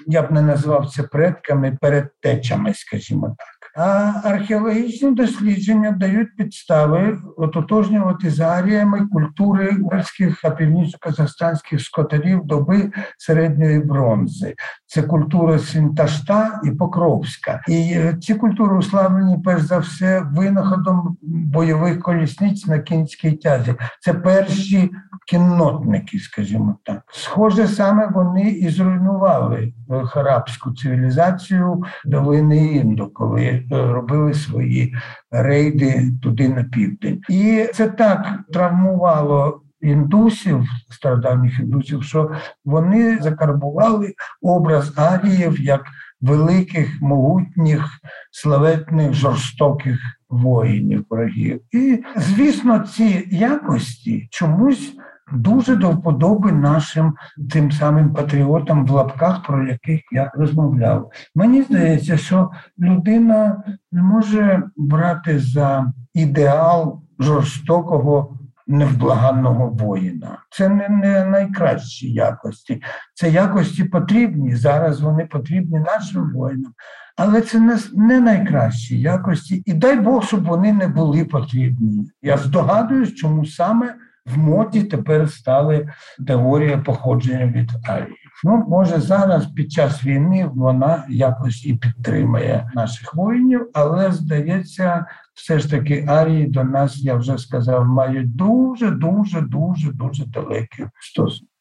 я 0.07 0.23
б 0.23 0.33
не 0.33 0.43
назвав 0.43 0.91
це 0.91 1.03
предками, 1.03 1.79
передтечами, 1.81 2.75
скажімо 2.75 3.37
так. 3.39 3.58
А 3.81 4.13
археологічні 4.25 5.11
дослідження 5.11 5.91
дають 5.91 6.37
підстави 6.37 7.19
ототожнювати 7.37 8.31
з 8.31 8.41
аріями 8.41 9.07
культури 9.13 9.77
угорських 9.83 10.41
та 10.43 10.51
північно-казахстанських 10.51 11.81
скотарів 11.81 12.41
доби 12.45 12.93
середньої 13.19 13.81
бронзи. 13.81 14.55
Це 14.87 15.03
культура 15.03 15.59
Синташта 15.59 16.61
і 16.65 16.71
Покровська. 16.71 17.63
І 17.69 17.93
е, 17.95 18.17
ці 18.21 18.35
культури 18.35 18.77
уславлені 18.77 19.39
перш 19.45 19.63
за 19.63 19.79
все 19.79 20.23
винаходом 20.33 21.17
бойових 21.23 22.01
колісниць 22.01 22.67
на 22.67 22.79
кінській 22.79 23.33
тязі. 23.33 23.75
Це 24.01 24.15
перші 24.15 24.91
кіннотники, 25.27 26.19
скажімо 26.19 26.79
так. 26.85 27.03
Схоже, 27.13 27.69
саме 27.69 28.09
вони 28.15 28.51
і 28.51 28.69
зруйнували 28.69 29.73
харабську 30.05 30.75
цивілізацію 30.75 31.83
долини 32.05 32.67
Інду, 32.67 33.11
коли 33.15 33.45
е, 33.45 33.65
робили 33.71 34.35
свої 34.35 34.95
рейди 35.31 36.11
туди 36.23 36.49
на 36.49 36.65
південь. 36.65 37.21
І 37.29 37.69
це 37.75 37.89
так 37.89 38.39
травмувало. 38.53 39.63
Індусів, 39.81 40.65
стародавніх 40.91 41.61
індусів, 41.61 42.03
що 42.03 42.31
вони 42.65 43.19
закарбували 43.19 44.13
образ 44.43 44.99
аріїв 44.99 45.61
як 45.61 45.85
великих, 46.21 47.03
могутніх, 47.03 47.85
славетних, 48.31 49.13
жорстоких 49.13 49.99
воїнів 50.29 51.07
ворогів. 51.11 51.61
І, 51.73 52.03
звісно, 52.17 52.79
ці 52.79 53.29
якості 53.31 54.29
чомусь 54.31 54.95
дуже 55.33 55.77
до 55.77 55.91
вподоби 55.91 56.53
нашим 56.53 57.15
тим 57.51 57.73
самим 57.73 58.15
патріотам 58.15 58.87
в 58.87 58.91
лапках, 58.91 59.43
про 59.43 59.67
яких 59.69 60.01
я 60.13 60.33
розмовляв. 60.35 61.11
Мені 61.35 61.63
здається, 61.63 62.17
що 62.17 62.51
людина 62.79 63.63
не 63.93 64.03
може 64.03 64.63
брати 64.77 65.39
за 65.39 65.93
ідеал 66.15 67.03
жорстокого. 67.19 68.35
Невблаганного 68.71 69.69
воїна. 69.69 70.39
Це 70.51 70.69
не, 70.69 70.89
не 70.89 71.25
найкращі 71.25 72.13
якості. 72.13 72.83
Це 73.15 73.31
якості 73.31 73.85
потрібні. 73.85 74.55
Зараз 74.55 75.01
вони 75.01 75.27
потрібні 75.27 75.79
нашим 75.79 76.33
воїнам. 76.33 76.73
Але 77.19 77.41
це 77.41 77.61
не, 77.61 77.79
не 77.95 78.21
найкращі 78.21 79.01
якості, 79.01 79.63
і 79.67 79.73
дай 79.73 80.01
Бог, 80.01 80.25
щоб 80.25 80.45
вони 80.45 80.73
не 80.73 80.89
були 80.89 81.25
потрібні. 81.25 82.11
Я 82.23 82.37
здогадуюсь, 82.37 83.15
чому 83.15 83.47
саме 83.47 83.95
в 84.27 84.39
моді 84.39 84.83
тепер 84.83 85.31
стали 85.31 85.89
теорія 86.27 86.79
походження 86.79 87.47
від 87.47 87.71
Арії. 87.85 88.17
Ну, 88.45 88.67
може, 88.69 89.01
зараз 89.01 89.47
під 89.47 89.73
час 89.73 90.05
війни 90.05 90.51
вона 90.55 91.05
якось 91.09 91.67
і 91.67 91.75
підтримає 91.75 92.71
наших 92.75 93.15
воїнів, 93.15 93.71
але 93.75 94.13
здається, 94.13 95.07
все 95.35 95.59
ж 95.59 95.71
таки 95.71 96.05
арії 96.09 96.47
до 96.47 96.65
нас, 96.65 97.03
я 97.03 97.15
вже 97.15 97.39
сказав, 97.39 97.87
мають 97.87 98.37
дуже, 98.37 98.91
дуже, 98.91 99.41
дуже, 99.41 99.93
дуже 99.93 100.27
далекі 100.27 100.87
стосунки. 101.01 101.58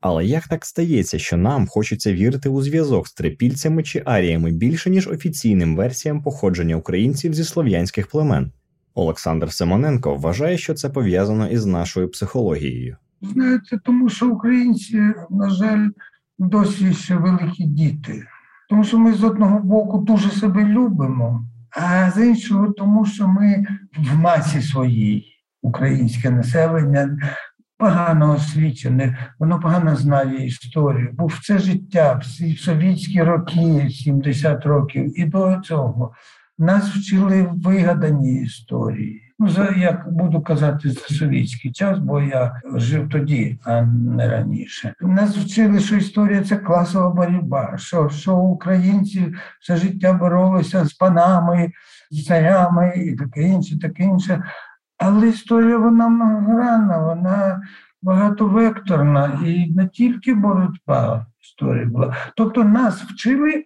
Але 0.00 0.24
як 0.24 0.48
так 0.48 0.64
стається, 0.64 1.18
що 1.18 1.36
нам 1.36 1.66
хочеться 1.66 2.12
вірити 2.12 2.48
у 2.48 2.62
зв'язок 2.62 3.08
з 3.08 3.12
трипільцями 3.12 3.82
чи 3.82 4.02
аріями 4.04 4.50
більше 4.50 4.90
ніж 4.90 5.08
офіційним 5.08 5.76
версіям 5.76 6.22
походження 6.22 6.76
українців 6.76 7.34
зі 7.34 7.44
слов'янських 7.44 8.06
племен? 8.06 8.52
Олександр 8.94 9.52
Симоненко 9.52 10.14
вважає, 10.14 10.58
що 10.58 10.74
це 10.74 10.88
пов'язано 10.88 11.48
із 11.48 11.66
нашою 11.66 12.08
психологією. 12.08 12.96
Знаєте, 13.22 13.78
тому 13.84 14.08
що 14.08 14.28
українці, 14.28 15.02
на 15.30 15.50
жаль, 15.50 15.88
досі 16.38 16.92
ще 16.92 17.16
великі 17.16 17.64
діти, 17.64 18.22
тому 18.68 18.84
що 18.84 18.98
ми 18.98 19.12
з 19.12 19.24
одного 19.24 19.58
боку 19.58 19.98
дуже 19.98 20.30
себе 20.30 20.64
любимо, 20.64 21.48
а 21.70 22.10
з 22.10 22.26
іншого, 22.26 22.72
тому 22.72 23.06
що 23.06 23.28
ми 23.28 23.66
в 23.98 24.16
масі 24.16 24.62
своїй 24.62 25.24
українське 25.62 26.30
населення 26.30 27.18
погано 27.78 28.34
освічене, 28.34 29.32
воно 29.38 29.60
погано 29.60 29.96
знає 29.96 30.46
історію. 30.46 31.10
Бо 31.12 31.26
в 31.26 31.40
це 31.42 31.58
життя, 31.58 32.20
всі 32.22 32.56
совітські 32.56 33.22
роки, 33.22 33.90
70 33.90 34.66
років, 34.66 35.20
і 35.20 35.24
до 35.24 35.60
цього 35.64 36.12
нас 36.58 36.88
вчили 36.88 37.50
вигадані 37.64 38.42
історії. 38.42 39.22
Ну, 39.40 39.48
за 39.48 39.74
як 39.76 40.12
буду 40.12 40.40
казати, 40.40 40.90
за 40.90 41.00
совітський 41.00 41.72
час, 41.72 41.98
бо 41.98 42.20
я 42.20 42.60
жив 42.74 43.08
тоді, 43.08 43.58
а 43.64 43.82
не 43.82 44.28
раніше. 44.28 44.94
Нас 45.00 45.36
вчили, 45.36 45.80
що 45.80 45.96
історія 45.96 46.42
це 46.42 46.56
класова 46.56 47.10
боротьба, 47.10 47.74
що 47.78 48.08
що 48.08 48.36
українці 48.36 49.34
все 49.60 49.76
життя 49.76 50.12
боролися 50.12 50.84
з 50.84 50.92
панами, 50.92 51.72
з 52.10 52.24
царями 52.24 52.92
і 52.96 53.16
таке 53.16 53.42
інше, 53.42 53.78
таке 53.78 54.02
інше. 54.02 54.42
Але 54.98 55.28
історія 55.28 55.78
вона 55.78 56.08
многогранна, 56.08 56.98
вона 56.98 57.62
багатовекторна 58.02 59.40
і 59.46 59.70
не 59.70 59.88
тільки 59.88 60.34
боротьба 60.34 61.26
історії 61.42 61.84
була. 61.84 62.16
Тобто 62.36 62.64
нас 62.64 63.02
вчили 63.02 63.64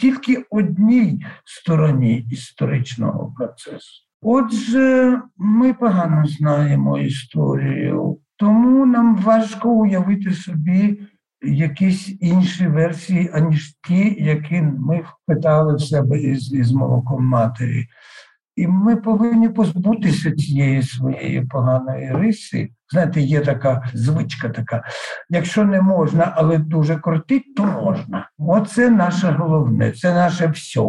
тільки 0.00 0.44
одній 0.50 1.26
стороні 1.44 2.26
історичного 2.30 3.34
процесу. 3.38 4.06
Отже, 4.22 5.20
ми 5.36 5.74
погано 5.74 6.26
знаємо 6.26 6.98
історію, 6.98 8.18
тому 8.36 8.86
нам 8.86 9.16
важко 9.16 9.70
уявити 9.70 10.30
собі 10.32 11.00
якісь 11.42 12.16
інші 12.20 12.66
версії, 12.66 13.30
аніж 13.34 13.74
ті, 13.88 14.16
які 14.24 14.62
ми 14.62 15.04
впитали 15.04 15.74
в 15.74 15.80
себе 15.80 16.20
із, 16.20 16.52
із 16.52 16.72
молоком 16.72 17.24
матері. 17.24 17.86
І 18.56 18.66
ми 18.66 18.96
повинні 18.96 19.48
позбутися 19.48 20.32
цієї 20.32 20.82
своєї 20.82 21.40
поганої 21.42 22.12
риси. 22.12 22.68
Знаєте, 22.90 23.20
є 23.20 23.40
така 23.40 23.90
звичка 23.94 24.48
така. 24.48 24.84
Якщо 25.30 25.64
не 25.64 25.80
можна, 25.80 26.32
але 26.36 26.58
дуже 26.58 26.96
крутить, 26.96 27.54
то 27.56 27.64
можна. 27.64 28.30
Оце 28.38 28.90
наше 28.90 29.28
головне, 29.28 29.92
це 29.92 30.14
наше 30.14 30.46
все. 30.46 30.80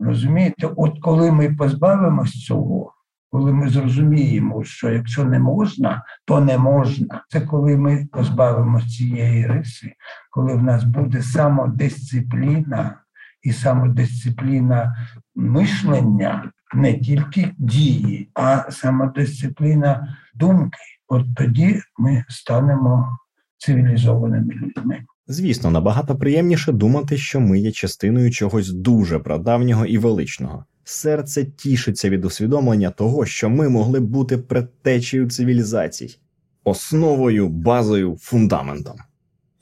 Розумієте, 0.00 0.68
от 0.76 0.98
коли 1.00 1.32
ми 1.32 1.54
позбавимось 1.54 2.44
цього, 2.44 2.92
коли 3.30 3.52
ми 3.52 3.68
зрозуміємо, 3.68 4.64
що 4.64 4.90
якщо 4.90 5.24
не 5.24 5.38
можна, 5.38 6.02
то 6.24 6.40
не 6.40 6.58
можна. 6.58 7.24
Це 7.28 7.40
коли 7.40 7.76
ми 7.76 8.08
позбавимося 8.12 8.88
цієї 8.88 9.46
риси, 9.46 9.92
коли 10.30 10.54
в 10.54 10.62
нас 10.62 10.84
буде 10.84 11.22
самодисципліна 11.22 13.00
і 13.42 13.52
самодисципліна 13.52 14.96
мишлення, 15.34 16.52
не 16.74 16.98
тільки 16.98 17.52
дії, 17.58 18.28
а 18.34 18.70
самодисципліна 18.70 20.16
думки. 20.34 20.78
От 21.08 21.26
тоді 21.36 21.80
ми 21.98 22.24
станемо 22.28 23.18
цивілізованими 23.58 24.54
людьми. 24.54 24.98
Звісно, 25.26 25.70
набагато 25.70 26.16
приємніше 26.16 26.72
думати, 26.72 27.16
що 27.16 27.40
ми 27.40 27.58
є 27.58 27.72
частиною 27.72 28.30
чогось 28.30 28.72
дуже 28.72 29.18
прадавнього 29.18 29.86
і 29.86 29.98
величного. 29.98 30.64
Серце 30.84 31.44
тішиться 31.44 32.10
від 32.10 32.24
усвідомлення 32.24 32.90
того, 32.90 33.26
що 33.26 33.50
ми 33.50 33.68
могли 33.68 34.00
бути 34.00 34.38
предтечею 34.38 35.30
цивілізацій, 35.30 36.18
основою, 36.64 37.48
базою, 37.48 38.16
фундаментом. 38.20 38.96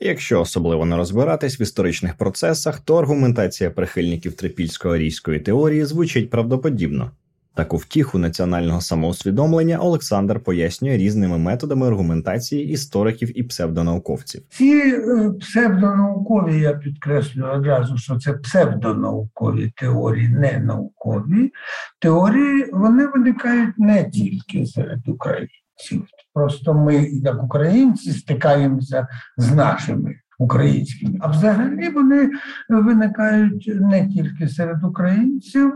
Якщо 0.01 0.41
особливо 0.41 0.85
не 0.85 0.97
розбиратись 0.97 1.61
в 1.61 1.63
історичних 1.63 2.15
процесах, 2.15 2.81
то 2.81 2.97
аргументація 2.97 3.71
прихильників 3.71 4.33
трипільсько-арійської 4.33 5.41
теорії 5.41 5.85
звучить 5.85 6.31
правдоподібно. 6.31 7.11
Таку 7.57 7.77
втіху 7.77 8.19
національного 8.19 8.81
самоусвідомлення 8.81 9.79
Олександр 9.79 10.41
пояснює 10.41 10.97
різними 10.97 11.39
методами 11.39 11.87
аргументації 11.87 12.69
істориків 12.69 13.39
і 13.39 13.43
псевдонауковців. 13.43 14.43
Ці 14.49 14.79
е, 14.79 15.31
псевдонаукові, 15.41 16.61
я 16.61 16.73
підкреслюю 16.73 17.53
одразу, 17.53 17.99
що 17.99 18.19
це 18.19 18.33
псевдонаукові 18.33 19.73
теорії, 19.77 20.29
не 20.29 20.59
наукові 20.59 21.53
теорії, 22.01 22.71
вони 22.73 23.07
виникають 23.07 23.79
не 23.79 24.11
тільки 24.11 24.67
серед 24.67 25.09
українців. 25.09 25.64
Просто 26.35 26.75
ми, 26.75 26.95
як 27.05 27.43
українці, 27.45 28.13
стикаємося 28.13 29.07
з 29.37 29.55
нашими. 29.55 30.15
Українськими, 30.39 31.19
а 31.21 31.29
взагалі 31.29 31.89
вони 31.89 32.31
виникають 32.69 33.73
не 33.81 34.09
тільки 34.09 34.49
серед 34.49 34.85
українців, 34.85 35.73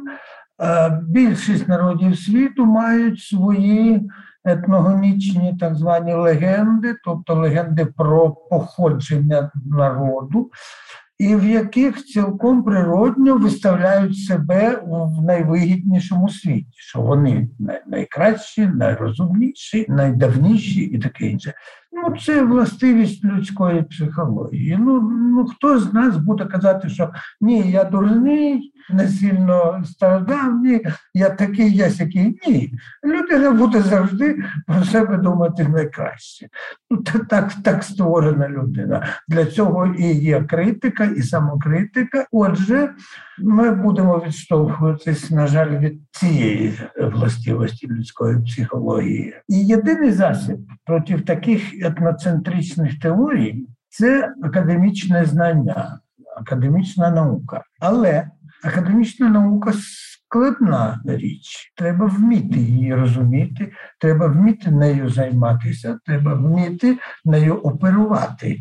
Більшість 1.02 1.68
народів 1.68 2.18
світу 2.18 2.66
мають 2.66 3.20
свої 3.20 4.10
етногонічні 4.44 5.56
так 5.60 5.74
звані 5.74 6.14
легенди, 6.14 6.94
тобто 7.04 7.34
легенди 7.34 7.86
про 7.86 8.30
походження 8.30 9.50
народу, 9.64 10.50
і 11.18 11.36
в 11.36 11.44
яких 11.44 12.04
цілком 12.04 12.62
природньо 12.62 13.36
виставляють 13.36 14.18
себе 14.18 14.82
в 14.86 15.22
найвигіднішому 15.22 16.28
світі, 16.28 16.72
що 16.74 17.00
вони 17.00 17.48
найкращі, 17.86 18.66
найрозумніші, 18.66 19.86
найдавніші 19.88 20.80
і 20.80 20.98
таке 20.98 21.26
інше. 21.26 21.54
Ну, 22.02 22.16
це 22.24 22.42
властивість 22.42 23.24
людської 23.24 23.82
психології. 23.82 24.76
Ну, 24.80 25.00
ну 25.00 25.46
хто 25.46 25.78
з 25.78 25.92
нас 25.92 26.16
буде 26.16 26.44
казати, 26.44 26.88
що 26.88 27.10
ні, 27.40 27.70
я 27.70 27.84
дурний, 27.84 28.72
не 28.90 29.08
сильно 29.08 29.82
стародавній, 29.86 30.80
я 31.14 31.30
такий, 31.30 31.76
я 31.76 31.90
сякий. 31.90 32.40
Ні. 32.48 32.72
Людина 33.04 33.50
буде 33.50 33.82
завжди 33.82 34.44
про 34.66 34.84
себе 34.84 35.16
думати 35.16 35.68
найкраще. 35.68 36.48
Ну, 36.90 36.96
Так 37.30 37.52
так 37.64 37.84
створена 37.84 38.48
людина. 38.48 39.06
Для 39.28 39.44
цього 39.44 39.86
і 39.86 40.12
є 40.12 40.42
критика, 40.42 41.04
і 41.04 41.22
самокритика. 41.22 42.26
Отже, 42.32 42.94
ми 43.38 43.70
будемо 43.70 44.22
відштовхуватись, 44.26 45.30
на 45.30 45.46
жаль, 45.46 45.78
від 45.78 46.00
цієї 46.10 46.80
властивості 47.00 47.86
людської 47.86 48.42
психології. 48.42 49.34
І 49.48 49.66
єдиний 49.66 50.12
засіб 50.12 50.58
проти 50.84 51.18
таких 51.18 51.62
етноцентричних 51.88 52.98
теорій 53.00 53.66
це 53.88 54.34
академічне 54.42 55.24
знання, 55.24 56.00
академічна 56.40 57.10
наука. 57.10 57.62
Але 57.80 58.30
академічна 58.64 59.28
наука 59.28 59.72
складна 60.28 61.00
річ. 61.04 61.72
Треба 61.76 62.06
вміти 62.06 62.58
її 62.58 62.94
розуміти, 62.94 63.72
треба 64.00 64.26
вміти 64.26 64.70
нею 64.70 65.08
займатися, 65.08 65.98
треба 66.06 66.34
вміти 66.34 66.98
нею 67.24 67.54
оперувати. 67.54 68.58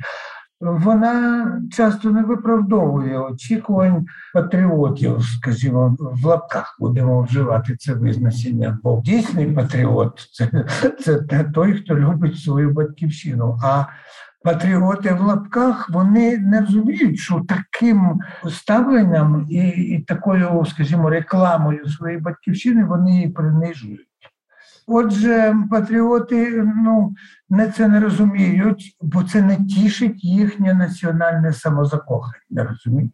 Вона 0.62 1.62
часто 1.72 2.10
не 2.10 2.22
виправдовує 2.22 3.20
очікувань 3.20 4.06
патріотів, 4.34 5.22
скажімо, 5.22 5.96
в 6.00 6.26
лапках 6.26 6.78
будемо 6.80 7.22
вживати 7.22 7.76
це 7.76 7.94
визначення. 7.94 8.80
Бо 8.84 9.02
дійсний 9.06 9.52
патріот 9.52 10.30
це, 10.34 10.66
це 11.04 11.44
той, 11.54 11.74
хто 11.74 11.96
любить 11.96 12.40
свою 12.40 12.72
батьківщину. 12.72 13.60
А 13.64 13.86
патріоти 14.44 15.14
в 15.14 15.22
лапках 15.22 15.90
вони 15.90 16.38
не 16.38 16.62
розуміють, 16.62 17.20
що 17.20 17.42
таким 17.48 18.20
ставленням 18.50 19.46
і, 19.50 19.68
і 19.68 20.00
такою, 20.00 20.66
скажімо, 20.66 21.10
рекламою 21.10 21.90
своєї 21.90 22.22
батьківщини 22.22 22.86
вони 22.86 23.12
її 23.12 23.28
принижують. 23.28 24.08
Отже, 24.90 25.56
патріоти 25.72 26.64
ну, 26.76 27.16
не 27.50 27.72
це 27.72 27.88
не 27.88 28.00
розуміють, 28.00 28.98
бо 29.02 29.24
це 29.24 29.42
не 29.42 29.56
тішить 29.56 30.24
їхнє 30.24 30.74
національне 30.74 31.54
самозакохання, 31.54 32.64
розумієте? 32.70 33.14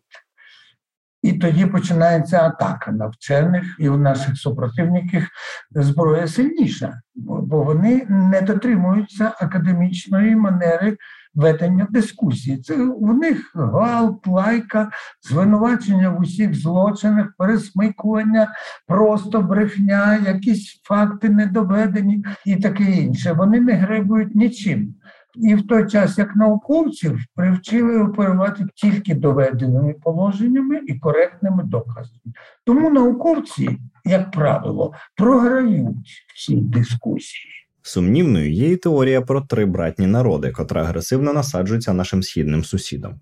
І 1.21 1.33
тоді 1.33 1.65
починається 1.65 2.45
атака 2.45 2.91
на 2.91 3.07
вчених 3.07 3.75
і 3.79 3.89
у 3.89 3.97
наших 3.97 4.37
супротивників 4.37 5.27
зброя 5.71 6.27
сильніша, 6.27 7.01
бо 7.15 7.63
вони 7.63 8.05
не 8.09 8.41
дотримуються 8.41 9.33
академічної 9.39 10.35
манери 10.35 10.97
ведення 11.35 11.87
дискусії. 11.89 12.57
Це 12.57 12.75
в 13.01 13.13
них 13.13 13.51
гвалт, 13.55 14.27
лайка, 14.27 14.89
звинувачення 15.29 16.09
в 16.09 16.21
усіх 16.21 16.55
злочинах, 16.55 17.33
пересмикування, 17.37 18.47
просто 18.87 19.41
брехня, 19.41 20.15
якісь 20.15 20.81
факти 20.83 21.29
недоведені 21.29 22.25
і 22.45 22.55
таке 22.55 22.83
інше. 22.83 23.33
Вони 23.33 23.59
не 23.59 23.73
гребують 23.73 24.35
нічим. 24.35 24.95
І 25.35 25.55
в 25.55 25.67
той 25.67 25.87
час, 25.87 26.17
як 26.17 26.35
науковців, 26.35 27.19
привчили 27.35 27.99
оперувати 27.99 28.65
тільки 28.75 29.15
доведеними 29.15 29.93
положеннями 29.93 30.81
і 30.87 30.99
коректними 30.99 31.63
доказами. 31.63 32.33
Тому 32.65 32.89
науковці, 32.89 33.77
як 34.05 34.31
правило, 34.31 34.93
програють 35.15 36.25
в 36.27 36.45
цій 36.45 36.61
дискусії. 36.61 37.62
Сумнівною 37.85 38.51
є 38.51 38.71
і 38.71 38.77
теорія 38.77 39.21
про 39.21 39.41
три 39.41 39.65
братні 39.65 40.07
народи, 40.07 40.51
котра 40.51 40.81
агресивно 40.81 41.33
насаджується 41.33 41.93
нашим 41.93 42.23
східним 42.23 42.63
сусідам. 42.63 43.19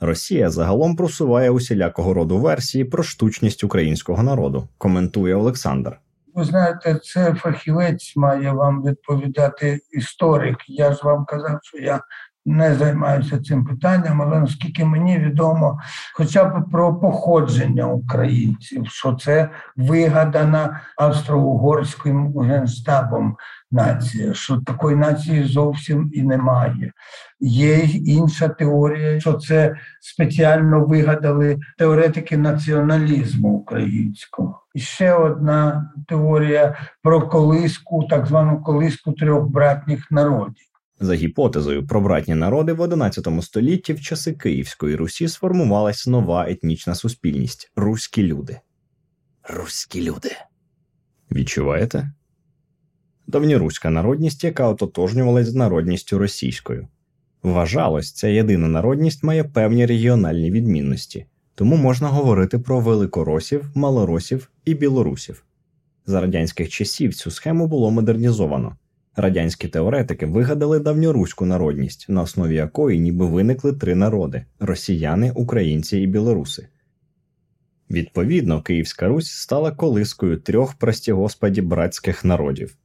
Росія 0.00 0.50
загалом 0.50 0.96
просуває 0.96 1.50
усілякого 1.50 2.14
роду 2.14 2.38
версії 2.38 2.84
про 2.84 3.02
штучність 3.02 3.64
українського 3.64 4.22
народу, 4.22 4.68
коментує 4.78 5.34
Олександр. 5.34 5.98
Ви 6.34 6.44
знаєте, 6.44 7.00
це 7.04 7.34
фахівець 7.34 8.16
має 8.16 8.52
вам 8.52 8.82
відповідати 8.82 9.80
історик. 9.90 10.56
Я 10.68 10.92
ж 10.92 11.00
вам 11.04 11.24
казав, 11.24 11.58
що 11.62 11.78
я 11.78 12.00
не 12.46 12.74
займаюся 12.74 13.42
цим 13.42 13.64
питанням, 13.64 14.22
але 14.22 14.40
наскільки 14.40 14.84
мені 14.84 15.18
відомо, 15.18 15.80
хоча 16.14 16.44
б 16.44 16.70
про 16.70 16.94
походження 16.94 17.86
українців, 17.86 18.84
що 18.88 19.14
це 19.14 19.48
вигадана 19.76 20.80
австро-угорським 20.98 22.40
генштабом 22.40 23.36
нація, 23.70 24.34
що 24.34 24.56
такої 24.56 24.96
нації 24.96 25.44
зовсім 25.44 26.10
і 26.14 26.22
немає. 26.22 26.92
Є 27.40 27.78
інша 27.94 28.48
теорія, 28.48 29.20
що 29.20 29.32
це 29.32 29.76
спеціально 30.00 30.84
вигадали 30.84 31.58
теоретики 31.78 32.36
націоналізму 32.36 33.48
українського. 33.48 34.62
І 34.74 34.80
ще 34.80 35.14
одна 35.14 35.90
теорія 36.08 36.76
про 37.02 37.28
колиску, 37.28 38.04
так 38.10 38.26
звану 38.26 38.62
колиску 38.62 39.12
трьох 39.12 39.44
братніх 39.44 40.10
народів. 40.10 40.71
За 41.02 41.14
гіпотезою 41.14 41.86
про 41.86 42.00
братні 42.00 42.34
народи 42.34 42.72
в 42.72 42.80
XI 42.80 43.42
столітті 43.42 43.92
в 43.92 44.00
часи 44.00 44.32
Київської 44.32 44.96
Русі 44.96 45.28
сформувалась 45.28 46.06
нова 46.06 46.46
етнічна 46.48 46.94
суспільність 46.94 47.72
руські 47.76 48.22
люди. 48.22 48.60
Руські 49.48 50.02
люди. 50.02 50.30
Відчуваєте? 51.32 52.12
Давньоруська 53.26 53.90
народність, 53.90 54.44
яка 54.44 54.68
ототожнювалась 54.68 55.48
з 55.48 55.54
народністю 55.54 56.18
російською. 56.18 56.88
Вважалось, 57.42 58.12
ця 58.12 58.28
єдина 58.28 58.68
народність 58.68 59.22
має 59.22 59.44
певні 59.44 59.86
регіональні 59.86 60.50
відмінності, 60.50 61.26
тому 61.54 61.76
можна 61.76 62.08
говорити 62.08 62.58
про 62.58 62.80
великоросів, 62.80 63.70
малоросів 63.74 64.50
і 64.64 64.74
білорусів. 64.74 65.44
За 66.06 66.20
радянських 66.20 66.68
часів 66.68 67.14
цю 67.14 67.30
схему 67.30 67.66
було 67.66 67.90
модернізовано. 67.90 68.76
Радянські 69.16 69.68
теоретики 69.68 70.26
вигадали 70.26 70.78
давньоруську 70.78 71.46
народність, 71.46 72.06
на 72.08 72.22
основі 72.22 72.54
якої 72.54 73.00
ніби 73.00 73.26
виникли 73.26 73.72
три 73.72 73.94
народи 73.94 74.44
росіяни, 74.60 75.32
українці 75.34 75.98
і 75.98 76.06
білоруси. 76.06 76.68
Відповідно, 77.90 78.62
Київська 78.62 79.08
Русь 79.08 79.30
стала 79.30 79.72
колискою 79.72 80.36
трьох, 80.36 80.74
прості 80.74 81.12
господі, 81.12 81.60
братських 81.60 82.24
народів. 82.24 82.76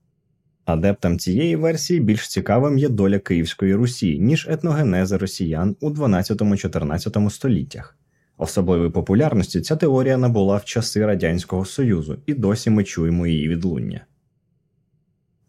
Адептам 0.66 1.20
цієї 1.20 1.56
версії 1.56 2.00
більш 2.00 2.28
цікавим 2.28 2.78
є 2.78 2.90
доля 2.90 3.20
Київської 3.20 3.76
Русі, 3.76 4.20
ніж 4.20 4.48
етногенеза 4.50 5.18
росіян 5.18 5.76
у 5.80 5.90
12-14 5.90 7.30
століттях. 7.30 7.98
Особливої 8.38 8.90
популярності 8.90 9.62
ця 9.62 9.76
теорія 9.76 10.18
набула 10.18 10.58
в 10.58 10.66
часи 10.66 11.06
Радянського 11.06 11.66
Союзу, 11.66 12.18
і 12.26 12.34
досі 12.34 12.70
ми 12.70 12.84
чуємо 12.84 13.28
її 13.28 13.48
відлуння. 13.48 14.06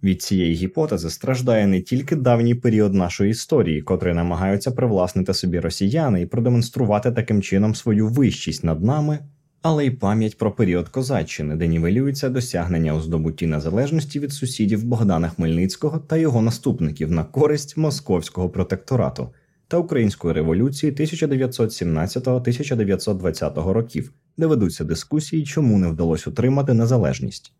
Від 0.02 0.22
цієї 0.22 0.54
гіпотези 0.54 1.10
страждає 1.10 1.66
не 1.66 1.80
тільки 1.80 2.16
давній 2.16 2.54
період 2.54 2.94
нашої 2.94 3.30
історії, 3.30 3.82
котрий 3.82 4.14
намагаються 4.14 4.70
привласнити 4.70 5.34
собі 5.34 5.60
росіяни 5.60 6.22
і 6.22 6.26
продемонструвати 6.26 7.12
таким 7.12 7.42
чином 7.42 7.74
свою 7.74 8.08
вищість 8.08 8.64
над 8.64 8.84
нами, 8.84 9.18
але 9.62 9.86
й 9.86 9.90
пам'ять 9.90 10.38
про 10.38 10.52
період 10.52 10.88
козаччини, 10.88 11.56
де 11.56 11.66
нівелюються 11.66 12.28
досягнення 12.28 12.94
у 12.94 13.00
здобутті 13.00 13.46
незалежності 13.46 14.20
від 14.20 14.32
сусідів 14.32 14.84
Богдана 14.84 15.28
Хмельницького 15.28 15.98
та 15.98 16.16
його 16.16 16.42
наступників 16.42 17.10
на 17.10 17.24
користь 17.24 17.76
московського 17.76 18.50
протекторату 18.50 19.30
та 19.68 19.76
української 19.76 20.34
революції 20.34 20.92
1917-1920 20.92 23.72
років, 23.72 24.12
де 24.36 24.46
ведуться 24.46 24.84
дискусії, 24.84 25.44
чому 25.44 25.78
не 25.78 25.88
вдалося 25.88 26.30
утримати 26.30 26.74
незалежність. 26.74 27.52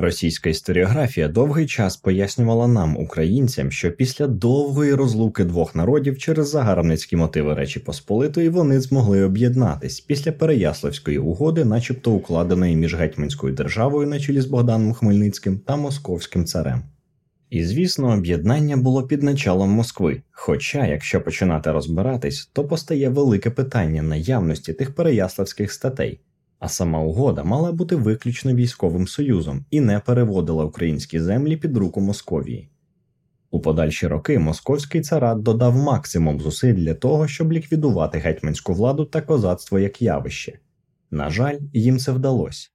Російська 0.00 0.50
історіографія 0.50 1.28
довгий 1.28 1.66
час 1.66 1.96
пояснювала 1.96 2.68
нам, 2.68 2.96
українцям, 2.96 3.70
що 3.70 3.92
після 3.92 4.26
довгої 4.26 4.94
розлуки 4.94 5.44
двох 5.44 5.74
народів 5.74 6.18
через 6.18 6.48
загарбницькі 6.48 7.16
мотиви 7.16 7.54
Речі 7.54 7.80
Посполитої 7.80 8.48
вони 8.48 8.80
змогли 8.80 9.22
об'єднатись 9.22 10.00
після 10.00 10.32
Переяславської 10.32 11.18
угоди, 11.18 11.64
начебто 11.64 12.12
укладеної 12.12 12.76
між 12.76 12.94
гетьманською 12.94 13.54
державою 13.54 14.08
на 14.08 14.20
чолі 14.20 14.40
з 14.40 14.46
Богданом 14.46 14.92
Хмельницьким 14.92 15.58
та 15.58 15.76
Московським 15.76 16.44
царем. 16.44 16.82
І 17.50 17.64
звісно, 17.64 18.12
об'єднання 18.12 18.76
було 18.76 19.02
під 19.02 19.22
началом 19.22 19.70
Москви. 19.70 20.22
Хоча, 20.30 20.86
якщо 20.86 21.20
починати 21.20 21.72
розбиратись, 21.72 22.50
то 22.52 22.64
постає 22.64 23.08
велике 23.08 23.50
питання 23.50 24.02
наявності 24.02 24.72
тих 24.72 24.94
переяславських 24.94 25.72
статей 25.72 26.20
а 26.58 26.68
сама 26.68 27.00
угода 27.00 27.44
мала 27.44 27.72
бути 27.72 27.96
виключно 27.96 28.54
військовим 28.54 29.06
союзом 29.06 29.64
і 29.70 29.80
не 29.80 30.00
переводила 30.00 30.64
українські 30.64 31.20
землі 31.20 31.56
під 31.56 31.76
руку 31.76 32.00
Московії. 32.00 32.70
У 33.50 33.60
подальші 33.60 34.06
роки 34.06 34.38
московський 34.38 35.00
царат 35.00 35.42
додав 35.42 35.76
максимум 35.76 36.40
зусиль 36.40 36.74
для 36.74 36.94
того, 36.94 37.28
щоб 37.28 37.52
ліквідувати 37.52 38.18
гетьманську 38.18 38.72
владу 38.72 39.04
та 39.04 39.20
козацтво 39.20 39.78
як 39.78 40.02
явище. 40.02 40.58
На 41.10 41.30
жаль, 41.30 41.58
їм 41.72 41.98
це 41.98 42.12
вдалося. 42.12 42.68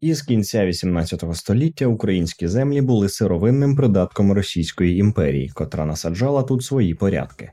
Із 0.00 0.22
кінця 0.22 0.66
XVIII 0.66 1.34
століття 1.34 1.86
українські 1.86 2.48
землі 2.48 2.80
були 2.80 3.08
сировинним 3.08 3.76
придатком 3.76 4.32
Російської 4.32 4.98
імперії, 4.98 5.48
котра 5.54 5.86
насаджала 5.86 6.42
тут 6.42 6.64
свої 6.64 6.94
порядки. 6.94 7.52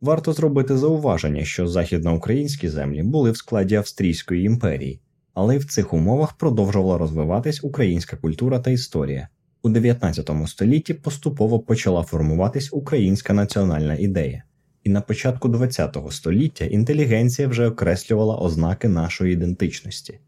Варто 0.00 0.32
зробити 0.32 0.78
зауваження, 0.78 1.44
що 1.44 1.68
західноукраїнські 1.68 2.68
землі 2.68 3.02
були 3.02 3.30
в 3.30 3.36
складі 3.36 3.74
Австрійської 3.74 4.44
імперії, 4.44 5.00
але 5.34 5.54
й 5.54 5.58
в 5.58 5.64
цих 5.64 5.92
умовах 5.92 6.32
продовжувала 6.32 6.98
розвиватись 6.98 7.64
українська 7.64 8.16
культура 8.16 8.58
та 8.58 8.70
історія. 8.70 9.28
У 9.62 9.68
19 9.68 10.30
столітті 10.46 10.94
поступово 10.94 11.60
почала 11.60 12.02
формуватись 12.02 12.72
українська 12.72 13.32
національна 13.32 13.94
ідея, 13.94 14.42
і 14.84 14.90
на 14.90 15.00
початку 15.00 15.52
ХХ 15.52 16.12
століття 16.12 16.64
інтелігенція 16.64 17.48
вже 17.48 17.66
окреслювала 17.66 18.36
ознаки 18.36 18.88
нашої 18.88 19.32
ідентичності. 19.32 20.18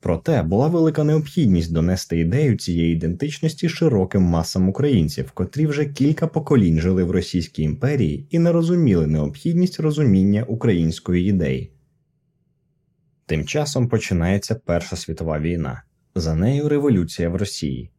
Проте 0.00 0.42
була 0.42 0.68
велика 0.68 1.04
необхідність 1.04 1.72
донести 1.72 2.18
ідею 2.18 2.56
цієї 2.56 2.92
ідентичності 2.92 3.68
широким 3.68 4.22
масам 4.22 4.68
українців, 4.68 5.30
котрі 5.34 5.66
вже 5.66 5.86
кілька 5.86 6.26
поколінь 6.26 6.80
жили 6.80 7.04
в 7.04 7.10
Російській 7.10 7.62
імперії 7.62 8.26
і 8.30 8.38
не 8.38 8.52
розуміли 8.52 9.06
необхідність 9.06 9.80
розуміння 9.80 10.44
української 10.48 11.28
ідеї. 11.28 11.72
Тим 13.26 13.44
часом 13.44 13.88
починається 13.88 14.54
Перша 14.54 14.96
світова 14.96 15.40
війна, 15.40 15.82
за 16.14 16.34
нею 16.34 16.68
революція 16.68 17.28
в 17.28 17.36
Росії. 17.36 17.90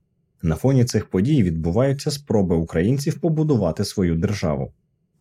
На 0.41 0.55
фоні 0.55 0.86
цих 0.86 1.10
подій 1.10 1.43
відбуваються 1.43 2.12
спроби 2.12 2.55
українців 2.55 3.19
побудувати 3.19 3.86
свою 3.86 4.15
державу. 4.15 4.73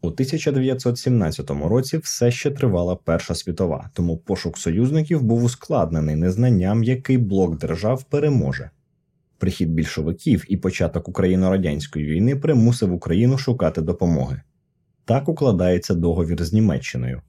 У 0.02 0.06
1917 0.06 1.50
році 1.50 1.98
все 1.98 2.30
ще 2.30 2.50
тривала 2.50 2.96
Перша 2.96 3.34
світова, 3.34 3.90
тому 3.92 4.16
пошук 4.16 4.58
союзників 4.58 5.22
був 5.22 5.44
ускладнений 5.44 6.16
незнанням, 6.16 6.84
який 6.84 7.18
блок 7.18 7.58
держав 7.58 8.04
переможе. 8.04 8.70
Прихід 9.38 9.70
більшовиків 9.70 10.44
і 10.48 10.56
початок 10.56 11.08
україно-радянської 11.08 12.04
війни 12.04 12.36
примусив 12.36 12.92
Україну 12.92 13.38
шукати 13.38 13.82
допомоги. 13.82 14.40
Так 15.04 15.28
укладається 15.28 15.94
договір 15.94 16.44
з 16.44 16.52
Німеччиною. 16.52 17.22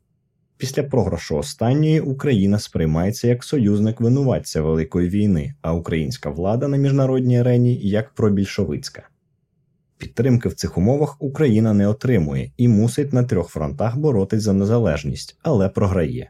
Після 0.57 0.83
програшу 0.83 1.37
останньої 1.37 1.99
Україна 1.99 2.59
сприймається 2.59 3.27
як 3.27 3.43
союзник 3.43 4.01
винуватця 4.01 4.61
Великої 4.61 5.09
війни, 5.09 5.53
а 5.61 5.73
українська 5.73 6.29
влада 6.29 6.67
на 6.67 6.77
міжнародній 6.77 7.39
арені 7.39 7.75
як 7.75 8.13
пробільшовицька. 8.13 9.09
Підтримки 9.97 10.49
в 10.49 10.53
цих 10.53 10.77
умовах 10.77 11.15
Україна 11.19 11.73
не 11.73 11.87
отримує 11.87 12.51
і 12.57 12.67
мусить 12.67 13.13
на 13.13 13.23
трьох 13.23 13.49
фронтах 13.49 13.97
боротись 13.97 14.43
за 14.43 14.53
незалежність, 14.53 15.37
але 15.43 15.69
програє. 15.69 16.29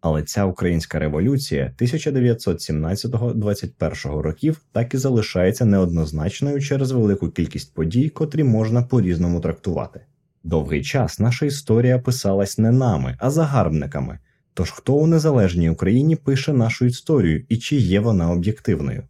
Але 0.00 0.22
ця 0.22 0.44
українська 0.44 0.98
революція 0.98 1.74
1917-21 1.78 4.18
років 4.18 4.60
так 4.72 4.94
і 4.94 4.96
залишається 4.96 5.64
неоднозначною 5.64 6.60
через 6.60 6.90
велику 6.90 7.28
кількість 7.28 7.74
подій, 7.74 8.08
котрі 8.08 8.44
можна 8.44 8.82
по-різному 8.82 9.40
трактувати. 9.40 10.00
Довгий 10.44 10.82
час 10.82 11.18
наша 11.18 11.46
історія 11.46 11.98
писалась 11.98 12.58
не 12.58 12.70
нами, 12.70 13.16
а 13.18 13.30
загарбниками. 13.30 14.18
Тож 14.54 14.70
хто 14.70 14.94
у 14.94 15.06
незалежній 15.06 15.70
Україні 15.70 16.16
пише 16.16 16.52
нашу 16.52 16.84
історію 16.84 17.44
і 17.48 17.56
чи 17.56 17.76
є 17.76 18.00
вона 18.00 18.30
об'єктивною? 18.30 19.02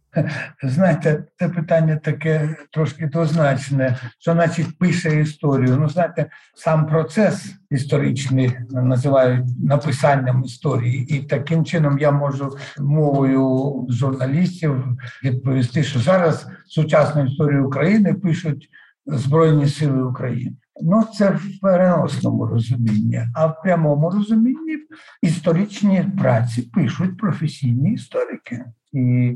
Знаєте, 0.63 1.23
це 1.39 1.49
питання 1.49 1.95
таке 1.95 2.55
трошки 2.71 3.05
двозначне, 3.05 3.97
що 4.19 4.33
значить 4.33 4.77
пише 4.77 5.21
історію. 5.21 5.77
Ну, 5.79 5.89
знаєте, 5.89 6.29
сам 6.55 6.85
процес 6.85 7.55
історичний 7.71 8.51
називають 8.69 9.45
написанням 9.63 10.43
історії, 10.43 11.15
і 11.15 11.19
таким 11.19 11.65
чином 11.65 11.99
я 11.99 12.11
можу 12.11 12.57
мовою 12.79 13.73
журналістів 13.89 14.85
відповісти, 15.23 15.83
що 15.83 15.99
зараз 15.99 16.47
сучасну 16.67 17.25
історію 17.25 17.67
України 17.67 18.13
пишуть 18.13 18.69
Збройні 19.05 19.67
Сили 19.67 20.03
України. 20.03 20.55
Ну, 20.81 21.03
це 21.13 21.29
в 21.29 21.59
переносному 21.61 22.45
розумінні, 22.45 23.21
а 23.35 23.45
в 23.45 23.61
прямому 23.61 24.09
розумінні 24.09 24.77
історичні 25.21 26.05
праці 26.19 26.61
пишуть 26.61 27.17
професійні 27.17 27.93
історики, 27.93 28.65
і 28.93 29.35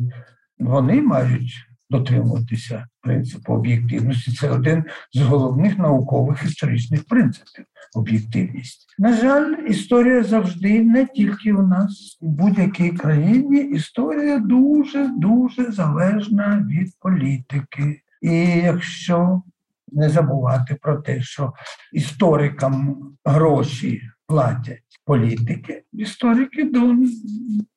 вони 0.60 1.02
мають 1.02 1.68
дотримуватися 1.90 2.88
принципу 3.02 3.54
об'єктивності. 3.54 4.32
Це 4.32 4.50
один 4.50 4.84
з 5.14 5.22
головних 5.22 5.78
наукових 5.78 6.44
історичних 6.46 7.06
принципів 7.06 7.66
об'єктивність. 7.96 8.86
На 9.00 9.14
жаль, 9.14 9.56
історія 9.70 10.24
завжди 10.24 10.84
не 10.84 11.06
тільки 11.06 11.54
у 11.54 11.68
нас, 11.68 12.18
у 12.22 12.30
будь-якій 12.30 12.90
країні. 12.90 13.62
Історія 13.62 14.40
дуже 14.40 15.08
дуже 15.18 15.72
залежна 15.72 16.68
від 16.70 16.94
політики. 17.00 18.02
І 18.22 18.32
якщо 18.48 19.42
не 19.88 20.10
забувати 20.10 20.76
про 20.82 20.98
те, 20.98 21.22
що 21.22 21.54
історикам 21.94 22.98
гроші 23.26 24.02
платять 24.28 24.84
політики, 25.06 25.84
історики 25.94 26.72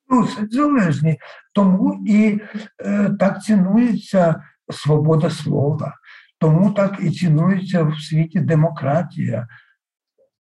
досить 0.09 0.53
залежні. 0.53 1.19
Тому 1.53 2.03
і 2.07 2.39
е, 2.85 3.09
так 3.19 3.43
цінується 3.43 4.43
свобода 4.69 5.29
слова, 5.29 5.93
тому 6.39 6.71
так 6.71 6.97
і 7.01 7.11
цінується 7.11 7.83
в 7.83 7.99
світі 7.99 8.39
демократія. 8.39 9.47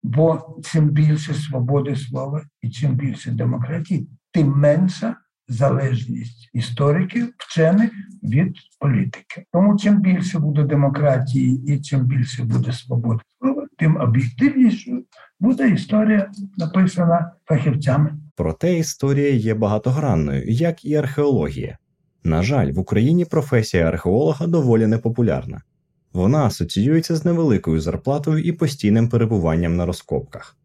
Бо 0.03 0.59
чим 0.65 0.89
більше 0.89 1.35
свободи 1.35 1.97
слова 1.97 2.45
і 2.63 2.71
чим 2.71 2.95
більше 2.95 3.31
демократії, 3.31 4.09
тим 4.33 4.49
менша 4.49 5.17
залежність 5.53 6.51
істориків, 6.53 7.35
вчених 7.39 7.91
від 8.23 8.55
політики. 8.81 9.45
Тому 9.53 9.79
чим 9.79 10.01
більше 10.01 10.39
буде 10.39 10.63
демократії 10.63 11.75
і 11.75 11.81
чим 11.81 12.01
більше 12.01 12.45
буде 12.45 12.73
свободи 12.73 13.21
слова, 13.39 13.67
тим 13.79 13.97
об'єктивнішою 13.97 15.05
буде 15.41 15.69
історія 15.69 16.31
написана 16.57 17.33
фахівцями. 17.45 18.13
Проте 18.37 18.79
історія 18.79 19.31
є 19.31 19.55
багатогранною, 19.55 20.45
як 20.47 20.85
і 20.85 20.95
археологія. 20.95 21.79
На 22.25 22.43
жаль, 22.43 22.73
в 22.73 22.79
Україні 22.79 23.25
професія 23.25 23.89
археолога 23.89 24.47
доволі 24.47 24.87
непопулярна. 24.87 25.63
Вона 26.13 26.45
асоціюється 26.45 27.17
з 27.17 27.25
невеликою 27.25 27.81
зарплатою 27.81 28.45
і 28.45 28.53
постійним 28.53 29.09
перебуванням 29.09 29.77
на 29.77 29.87
розкопках. 29.87 30.57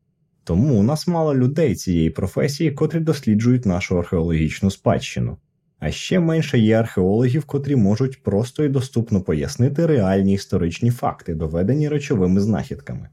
Тому 0.47 0.79
у 0.79 0.83
нас 0.83 1.07
мало 1.07 1.36
людей 1.36 1.75
цієї 1.75 2.10
професії, 2.10 2.71
котрі 2.71 2.99
досліджують 2.99 3.65
нашу 3.65 3.99
археологічну 3.99 4.71
спадщину. 4.71 5.38
А 5.79 5.91
ще 5.91 6.19
менше 6.19 6.60
є 6.60 6.79
археологів, 6.79 7.45
котрі 7.45 7.75
можуть 7.75 8.23
просто 8.23 8.63
і 8.63 8.69
доступно 8.69 9.21
пояснити 9.21 9.86
реальні 9.86 10.33
історичні 10.33 10.91
факти, 10.91 11.36
доведені 11.36 11.89
речовими 11.89 12.41
знахідками. 12.41 13.10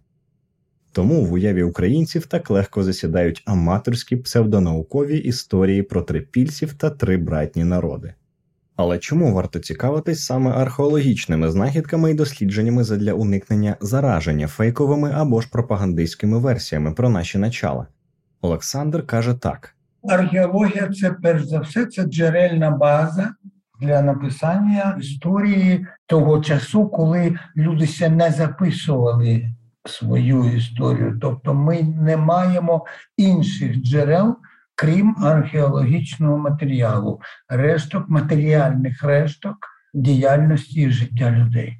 Тому 0.92 1.24
в 1.24 1.32
уяві 1.32 1.62
українців 1.62 2.26
так 2.26 2.50
легко 2.50 2.82
засідають 2.82 3.42
аматорські 3.46 4.16
псевдонаукові 4.16 5.18
історії 5.18 5.82
про 5.82 6.02
трипільців 6.02 6.74
та 6.74 6.90
три 6.90 7.16
братні 7.16 7.64
народи. 7.64 8.14
Але 8.76 8.98
чому 8.98 9.34
варто 9.34 9.58
цікавитись 9.58 10.24
саме 10.24 10.50
археологічними 10.50 11.50
знахідками 11.50 12.10
і 12.10 12.14
дослідженнями 12.14 12.84
задля 12.84 13.12
уникнення 13.12 13.76
зараження 13.80 14.46
фейковими 14.46 15.12
або 15.14 15.40
ж 15.40 15.48
пропагандистськими 15.50 16.38
версіями 16.38 16.92
про 16.92 17.08
наші 17.08 17.38
начала? 17.38 17.86
Олександр 18.40 19.06
каже 19.06 19.34
так: 19.34 19.74
археологія 20.08 20.88
це 20.88 21.10
перш 21.22 21.44
за 21.44 21.60
все 21.60 21.86
це 21.86 22.04
джерельна 22.04 22.70
база 22.70 23.34
для 23.80 24.02
написання 24.02 24.96
історії 25.00 25.86
того 26.06 26.40
часу, 26.40 26.88
коли 26.88 27.38
люди 27.56 27.86
ще 27.86 28.08
не 28.08 28.30
записували 28.30 29.50
свою 29.84 30.44
історію. 30.44 31.18
Тобто 31.20 31.54
ми 31.54 31.82
не 31.82 32.16
маємо 32.16 32.86
інших 33.16 33.76
джерел 33.76 34.36
крім 34.74 35.16
археологічного 35.22 36.38
матеріалу, 36.38 37.20
решток 37.48 38.08
матеріальних 38.08 39.02
решток 39.02 39.56
діяльності 39.94 40.80
і 40.80 40.90
життя 40.90 41.30
людей. 41.30 41.78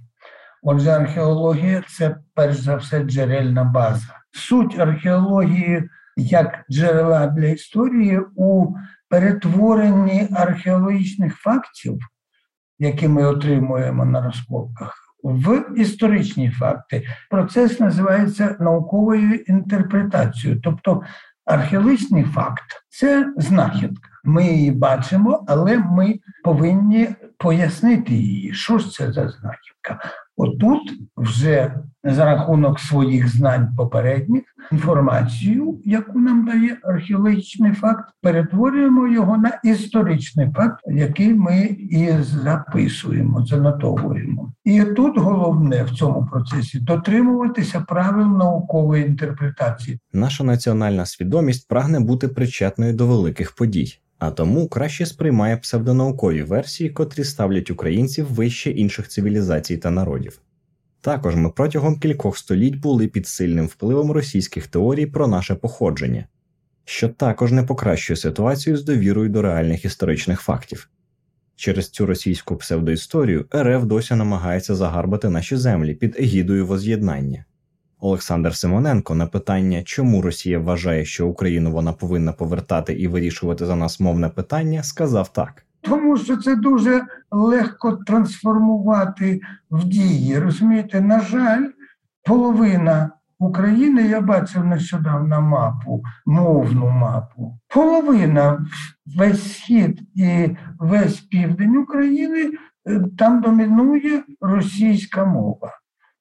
Отже, 0.62 0.90
археологія 0.90 1.83
це 1.88 2.16
перш 2.35 2.57
за 2.57 2.76
все 2.76 3.02
джерельна 3.02 3.64
база. 3.64 4.20
Суть 4.33 4.78
археології 4.78 5.88
як 6.16 6.64
джерела 6.70 7.26
для 7.26 7.46
історії 7.46 8.20
у 8.37 8.74
перетворенні 9.09 10.28
археологічних 10.33 11.37
фактів, 11.37 11.98
які 12.78 13.09
ми 13.09 13.24
отримуємо 13.24 14.04
на 14.04 14.20
розкопках, 14.20 14.94
в 15.22 15.64
історичні 15.76 16.50
факти. 16.50 17.07
Процес 17.30 17.80
називається 17.80 18.57
науковою 18.61 19.35
інтерпретацією. 19.35 20.61
Тобто 20.61 21.02
Археологічний 21.44 22.24
факт 22.24 22.85
це 22.88 23.33
знахідка. 23.37 24.09
Ми 24.24 24.44
її 24.46 24.70
бачимо, 24.70 25.44
але 25.48 25.78
ми 25.78 26.20
повинні 26.44 27.14
пояснити 27.38 28.12
її, 28.12 28.54
що 28.54 28.78
ж 28.78 28.90
це 28.90 29.12
за 29.12 29.28
знахідка. 29.28 30.00
Отут 30.36 30.92
вже 31.16 31.74
за 32.04 32.24
рахунок 32.24 32.80
своїх 32.80 33.28
знань 33.28 33.74
попередніх 33.76 34.42
інформацію, 34.72 35.80
яку 35.84 36.18
нам 36.18 36.46
дає 36.46 36.76
археологічний 36.82 37.72
факт, 37.72 38.10
перетворюємо 38.22 39.08
його 39.08 39.36
на 39.36 39.60
історичний 39.64 40.50
факт, 40.56 40.80
який 40.86 41.34
ми 41.34 41.60
і 41.90 42.12
записуємо, 42.22 43.46
занотовуємо. 43.46 44.52
І 44.64 44.84
тут 44.84 45.18
головне 45.18 45.84
в 45.84 45.90
цьому 45.90 46.26
процесі 46.26 46.80
дотримуватися 46.80 47.80
правил 47.80 48.26
наукової 48.26 49.06
інтерпретації. 49.06 49.98
Наша 50.12 50.44
національна 50.44 51.06
свідомість 51.06 51.68
прагне 51.68 52.00
бути 52.00 52.28
причетною 52.28 52.92
до 52.92 53.06
великих 53.06 53.54
подій. 53.54 54.03
А 54.18 54.31
тому 54.31 54.68
краще 54.68 55.07
сприймає 55.07 55.57
псевдонаукові 55.57 56.42
версії, 56.42 56.90
котрі 56.90 57.24
ставлять 57.24 57.70
українців 57.70 58.27
вище 58.33 58.70
інших 58.70 59.09
цивілізацій 59.09 59.77
та 59.77 59.90
народів. 59.90 60.40
Також 61.00 61.37
ми 61.37 61.50
протягом 61.50 61.98
кількох 61.98 62.38
століть 62.38 62.77
були 62.77 63.09
під 63.09 63.27
сильним 63.27 63.66
впливом 63.66 64.11
російських 64.11 64.66
теорій 64.66 65.07
про 65.07 65.27
наше 65.27 65.55
походження, 65.55 66.27
що 66.85 67.09
також 67.09 67.53
не 67.53 67.62
покращує 67.62 68.16
ситуацію 68.16 68.77
з 68.77 68.85
довірою 68.85 69.29
до 69.29 69.42
реальних 69.42 69.85
історичних 69.85 70.40
фактів. 70.40 70.90
Через 71.57 71.90
цю 71.90 72.07
російську 72.07 72.57
псевдоісторію 72.57 73.46
РФ 73.55 73.85
досі 73.85 74.14
намагається 74.14 74.74
загарбати 74.74 75.29
наші 75.29 75.57
землі 75.57 75.94
під 75.94 76.16
егідою 76.20 76.66
воз'єднання. 76.66 77.44
Олександр 78.00 78.57
Симоненко 78.57 79.14
на 79.14 79.26
питання, 79.26 79.83
чому 79.85 80.22
Росія 80.22 80.59
вважає, 80.59 81.04
що 81.04 81.28
Україну 81.28 81.72
вона 81.72 81.92
повинна 81.92 82.33
повертати 82.33 82.92
і 82.92 83.09
вирішувати 83.09 83.66
за 83.66 83.76
нас 83.76 84.00
мовне 84.00 84.28
питання, 84.28 84.83
сказав 84.83 85.33
так. 85.33 85.64
Тому 85.80 86.16
що 86.16 86.37
це 86.37 86.57
дуже 86.57 87.02
легко 87.30 87.92
трансформувати 87.92 89.40
в 89.70 89.85
дії. 89.85 90.38
Розумієте, 90.38 91.00
на 91.00 91.20
жаль, 91.20 91.68
половина 92.24 93.11
України 93.38 94.02
я 94.02 94.20
бачив 94.20 94.64
нещодавно 94.64 95.40
мапу, 95.42 96.02
мовну 96.26 96.90
мапу. 96.90 97.59
Половина 97.68 98.66
весь 99.07 99.52
схід 99.52 100.00
і 100.14 100.57
весь 100.78 101.20
південь 101.20 101.76
України 101.76 102.50
е, 102.87 103.00
там 103.18 103.40
домінує 103.40 104.22
російська 104.40 105.24
мова. 105.24 105.70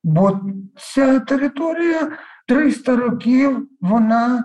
Бо 0.04 0.39
ця 0.78 1.20
територія 1.20 2.12
300 2.48 2.96
років 2.96 3.68
вона 3.82 4.44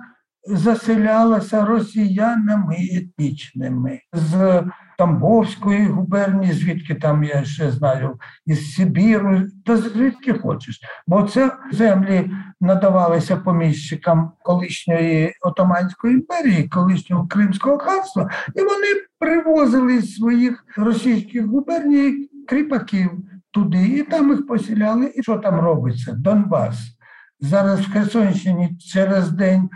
заселялася 0.48 1.64
росіянами 1.64 2.76
етнічними 2.96 4.00
з 4.12 4.62
Тамбовської 4.98 5.86
губернії, 5.86 6.52
звідки 6.52 6.94
там 6.94 7.24
я 7.24 7.44
ще 7.44 7.70
знаю, 7.70 8.18
із 8.46 8.74
Сибіру, 8.74 9.42
та 9.66 9.76
звідки 9.76 10.32
хочеш. 10.32 10.80
Бо 11.06 11.22
це 11.22 11.52
землі 11.72 12.30
надавалися 12.60 13.36
поміщикам 13.36 14.32
колишньої 14.42 15.34
Отоманської 15.40 16.14
імперії, 16.14 16.68
колишнього 16.68 17.26
Кримського 17.26 17.78
ханства, 17.78 18.30
і 18.56 18.60
вони 18.60 18.86
привозили 19.18 20.00
з 20.00 20.14
своїх 20.14 20.64
російських 20.76 21.46
губерній 21.46 22.28
кріпаків 22.48 23.10
туди, 23.50 23.84
і 23.84 24.02
там 24.02 24.30
їх 24.30 24.46
поселяли. 24.46 25.12
І 25.14 25.22
що 25.22 25.36
там 25.36 25.60
робиться? 25.60 26.12
Донбас. 26.12 26.98
Зараз 27.40 27.80
в 27.80 27.92
Херсонщині 27.92 28.76
через 28.78 29.30
день 29.30 29.70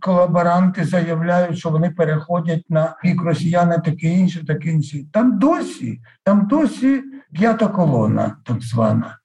колаборанти 0.00 0.84
заявляють, 0.84 1.58
що 1.58 1.70
вони 1.70 1.90
переходять 1.90 2.64
на 2.68 2.96
бік 3.04 3.22
росіяни, 3.22 3.78
таке 3.84 4.06
інше, 4.06 4.46
таке 4.46 4.68
інше. 4.70 4.98
Там 5.12 5.38
досі, 5.38 6.00
там 6.24 6.46
досі 6.46 7.02
п'ята 7.32 7.68
колона, 7.68 8.36
так 8.44 8.62
звана. 8.62 9.18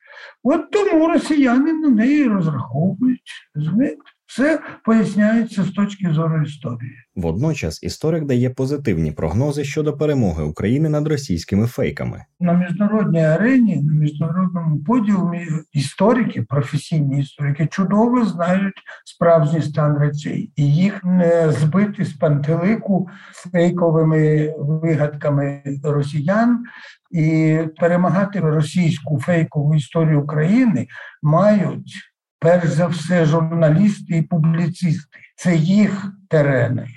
От 0.44 0.72
тому 0.72 1.08
росіяни 1.08 1.74
на 1.74 1.90
неї 1.90 2.28
розраховують. 2.28 3.32
розумієте? 3.56 4.02
Все 4.34 4.60
поясняється 4.86 5.64
з 5.64 5.72
точки 5.72 6.14
зору 6.14 6.42
історії. 6.42 6.92
Водночас 7.16 7.84
історик 7.84 8.26
дає 8.26 8.50
позитивні 8.50 9.12
прогнози 9.12 9.64
щодо 9.64 9.98
перемоги 9.98 10.44
України 10.44 10.90
над 10.90 11.08
російськими 11.08 11.68
фейками. 11.68 12.26
На 12.40 12.54
міжнародній 12.54 13.26
арені, 13.26 13.76
на 13.76 13.94
міжнародному 13.94 14.80
подіумі 14.80 15.48
історики, 15.74 16.42
професійні 16.42 17.20
історики, 17.20 17.68
чудово 17.72 18.26
знають 18.26 18.74
справжній 19.06 19.62
стан 19.62 19.98
речей, 19.98 20.52
і 20.56 20.76
їх 20.76 21.04
не 21.04 21.52
збити 21.52 22.06
з 22.06 22.14
пантелику 22.14 23.10
фейковими 23.52 24.54
вигадками 24.58 25.64
росіян. 25.84 26.64
І 27.12 27.58
перемагати 27.80 28.40
російську 28.40 29.20
фейкову 29.20 29.76
історію 29.76 30.22
України 30.22 30.88
мають 31.22 32.13
перш 32.44 32.70
за 32.70 32.88
все 32.88 33.26
журналісти 33.26 34.18
і 34.18 34.22
публіцисти. 34.22 35.20
Це 35.36 35.56
їх 35.56 36.14
терени, 36.30 36.88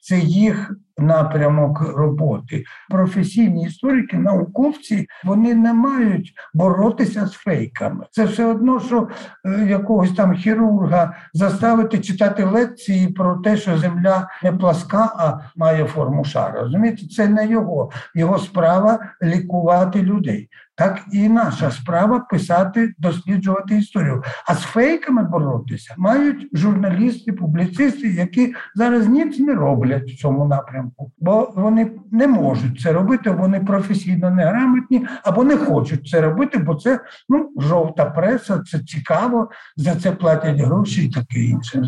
це 0.00 0.18
їх 0.18 0.72
напрямок 0.98 1.80
роботи. 1.96 2.64
Професійні 2.90 3.64
історики, 3.64 4.16
науковці, 4.16 5.06
вони 5.24 5.54
не 5.54 5.72
мають 5.72 6.32
боротися 6.54 7.26
з 7.26 7.32
фейками. 7.32 8.06
Це 8.10 8.24
все 8.24 8.44
одно, 8.44 8.80
що 8.80 9.08
е, 9.44 9.66
якогось 9.68 10.12
там 10.12 10.34
хірурга 10.34 11.16
заставити 11.34 11.98
читати 11.98 12.44
лекції 12.44 13.08
про 13.08 13.36
те, 13.36 13.56
що 13.56 13.78
земля 13.78 14.28
не 14.42 14.52
пласка, 14.52 15.12
а 15.16 15.38
має 15.56 15.84
форму 15.84 16.24
шара. 16.24 16.60
Розумієте, 16.60 17.06
це 17.06 17.28
не 17.28 17.46
його. 17.46 17.90
Його 18.14 18.38
справа 18.38 18.98
лікувати 19.22 20.02
людей. 20.02 20.48
Так 20.80 21.02
і 21.12 21.28
наша 21.28 21.70
справа 21.70 22.20
писати, 22.20 22.94
досліджувати 22.98 23.76
історію. 23.78 24.22
А 24.46 24.54
з 24.54 24.60
фейками 24.60 25.22
боротися 25.22 25.94
мають 25.98 26.48
журналісти, 26.52 27.32
публіцисти, 27.32 28.08
які 28.08 28.54
зараз 28.74 29.08
ніц 29.08 29.38
не 29.38 29.54
роблять 29.54 30.10
в 30.10 30.16
цьому 30.16 30.44
напрямку, 30.44 31.12
бо 31.18 31.52
вони 31.56 31.90
не 32.10 32.26
можуть 32.26 32.80
це 32.80 32.92
робити, 32.92 33.30
вони 33.30 33.60
професійно 33.60 34.30
неграмотні 34.30 35.06
або 35.22 35.44
не 35.44 35.56
хочуть 35.56 36.08
це 36.08 36.20
робити, 36.20 36.58
бо 36.58 36.74
це 36.74 37.00
ну 37.28 37.50
жовта 37.58 38.04
преса, 38.04 38.58
це 38.58 38.78
цікаво, 38.78 39.50
за 39.76 39.94
це 39.94 40.12
платять 40.12 40.60
гроші 40.60 41.06
і 41.06 41.10
таке 41.10 41.38
інше. 41.38 41.82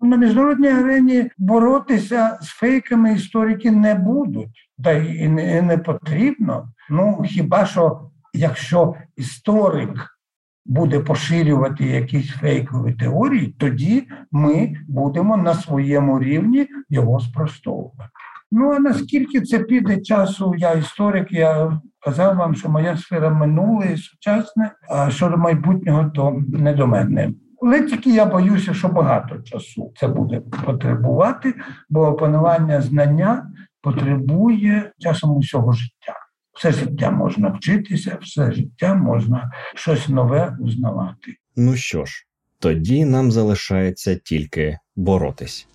На 0.00 0.16
міжнародній 0.16 0.68
арені 0.68 1.30
боротися 1.38 2.38
з 2.42 2.46
фейками 2.48 3.12
історики 3.12 3.70
не 3.70 3.94
будуть, 3.94 4.70
та 4.84 4.92
й 4.92 5.28
не, 5.28 5.78
потрібно. 5.78 6.68
Ну 6.90 7.22
хіба 7.26 7.66
що 7.66 8.00
якщо 8.34 8.94
історик 9.16 10.20
буде 10.66 11.00
поширювати 11.00 11.84
якісь 11.84 12.30
фейкові 12.30 12.92
теорії, 12.92 13.54
тоді 13.58 14.08
ми 14.30 14.72
будемо 14.88 15.36
на 15.36 15.54
своєму 15.54 16.20
рівні 16.20 16.66
його 16.88 17.20
спростовувати. 17.20 18.10
Ну 18.52 18.72
а 18.72 18.78
наскільки 18.78 19.40
це 19.40 19.58
піде 19.58 20.00
часу, 20.00 20.54
я 20.58 20.72
історик, 20.72 21.32
я 21.32 21.80
казав 22.00 22.36
вам, 22.36 22.54
що 22.54 22.68
моя 22.68 22.96
сфера 22.96 23.30
минуле 23.30 23.86
і 23.92 23.96
сучасне, 23.96 24.72
а 24.88 25.10
щодо 25.10 25.36
майбутнього, 25.36 26.10
то 26.10 26.42
не 26.48 26.74
до 26.74 26.86
мене. 26.86 27.30
Але 27.62 27.82
тільки 27.82 28.10
я 28.10 28.26
боюся, 28.26 28.74
що 28.74 28.88
багато 28.88 29.42
часу 29.42 29.92
це 29.96 30.08
буде 30.08 30.40
потребувати, 30.66 31.54
бо 31.88 32.06
опанування 32.06 32.80
знання 32.80 33.50
потребує 33.82 34.92
часом 34.98 35.36
усього 35.36 35.72
життя. 35.72 36.19
Все 36.60 36.72
життя 36.72 37.10
можна 37.10 37.48
вчитися, 37.48 38.18
все 38.22 38.52
життя 38.52 38.94
можна 38.94 39.50
щось 39.74 40.08
нове 40.08 40.56
узнавати. 40.60 41.36
Ну 41.56 41.76
що 41.76 42.04
ж, 42.04 42.26
тоді 42.58 43.04
нам 43.04 43.30
залишається 43.30 44.14
тільки 44.14 44.78
боротись. 44.96 45.68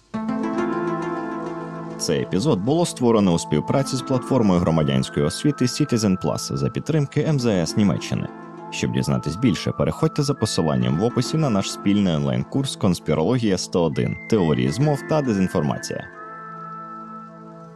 Цей 1.97 2.21
епізод 2.21 2.59
було 2.59 2.85
створено 2.85 3.33
у 3.33 3.39
співпраці 3.39 3.95
з 3.95 4.01
платформою 4.01 4.59
громадянської 4.59 5.25
освіти 5.25 5.65
Citizen 5.65 6.23
Plus 6.23 6.55
за 6.55 6.69
підтримки 6.69 7.31
МЗС 7.31 7.77
Німеччини. 7.77 8.27
Щоб 8.71 8.91
дізнатись 8.91 9.35
більше, 9.35 9.71
переходьте 9.71 10.23
за 10.23 10.33
посиланням 10.33 10.99
в 10.99 11.03
описі 11.03 11.37
на 11.37 11.49
наш 11.49 11.71
спільний 11.71 12.15
онлайн-курс 12.15 12.75
Конспірологія 12.75 13.57
101 13.57 14.17
теорії 14.29 14.71
змов 14.71 14.99
та 15.09 15.21
дезінформація. 15.21 16.07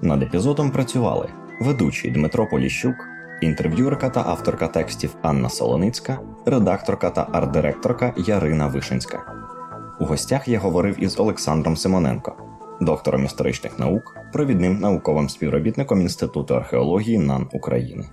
Над 0.01 0.23
епізодом 0.23 0.71
працювали 0.71 1.29
ведучий 1.59 2.11
Дмитро 2.11 2.47
Поліщук, 2.47 2.95
інтерв'юерка 3.41 4.09
та 4.09 4.23
авторка 4.27 4.67
текстів 4.67 5.15
Анна 5.21 5.49
Солоницька, 5.49 6.19
редакторка 6.45 7.09
та 7.09 7.27
арт-директорка 7.33 8.13
Ярина 8.17 8.67
Вишинська. 8.67 9.19
У 9.99 10.05
гостях 10.05 10.47
я 10.47 10.59
говорив 10.59 11.03
із 11.03 11.19
Олександром 11.19 11.77
Симоненко, 11.77 12.35
доктором 12.81 13.25
історичних 13.25 13.79
наук, 13.79 14.17
провідним 14.33 14.79
науковим 14.79 15.29
співробітником 15.29 16.01
Інституту 16.01 16.55
археології 16.55 17.17
НАН 17.17 17.47
України. 17.53 18.05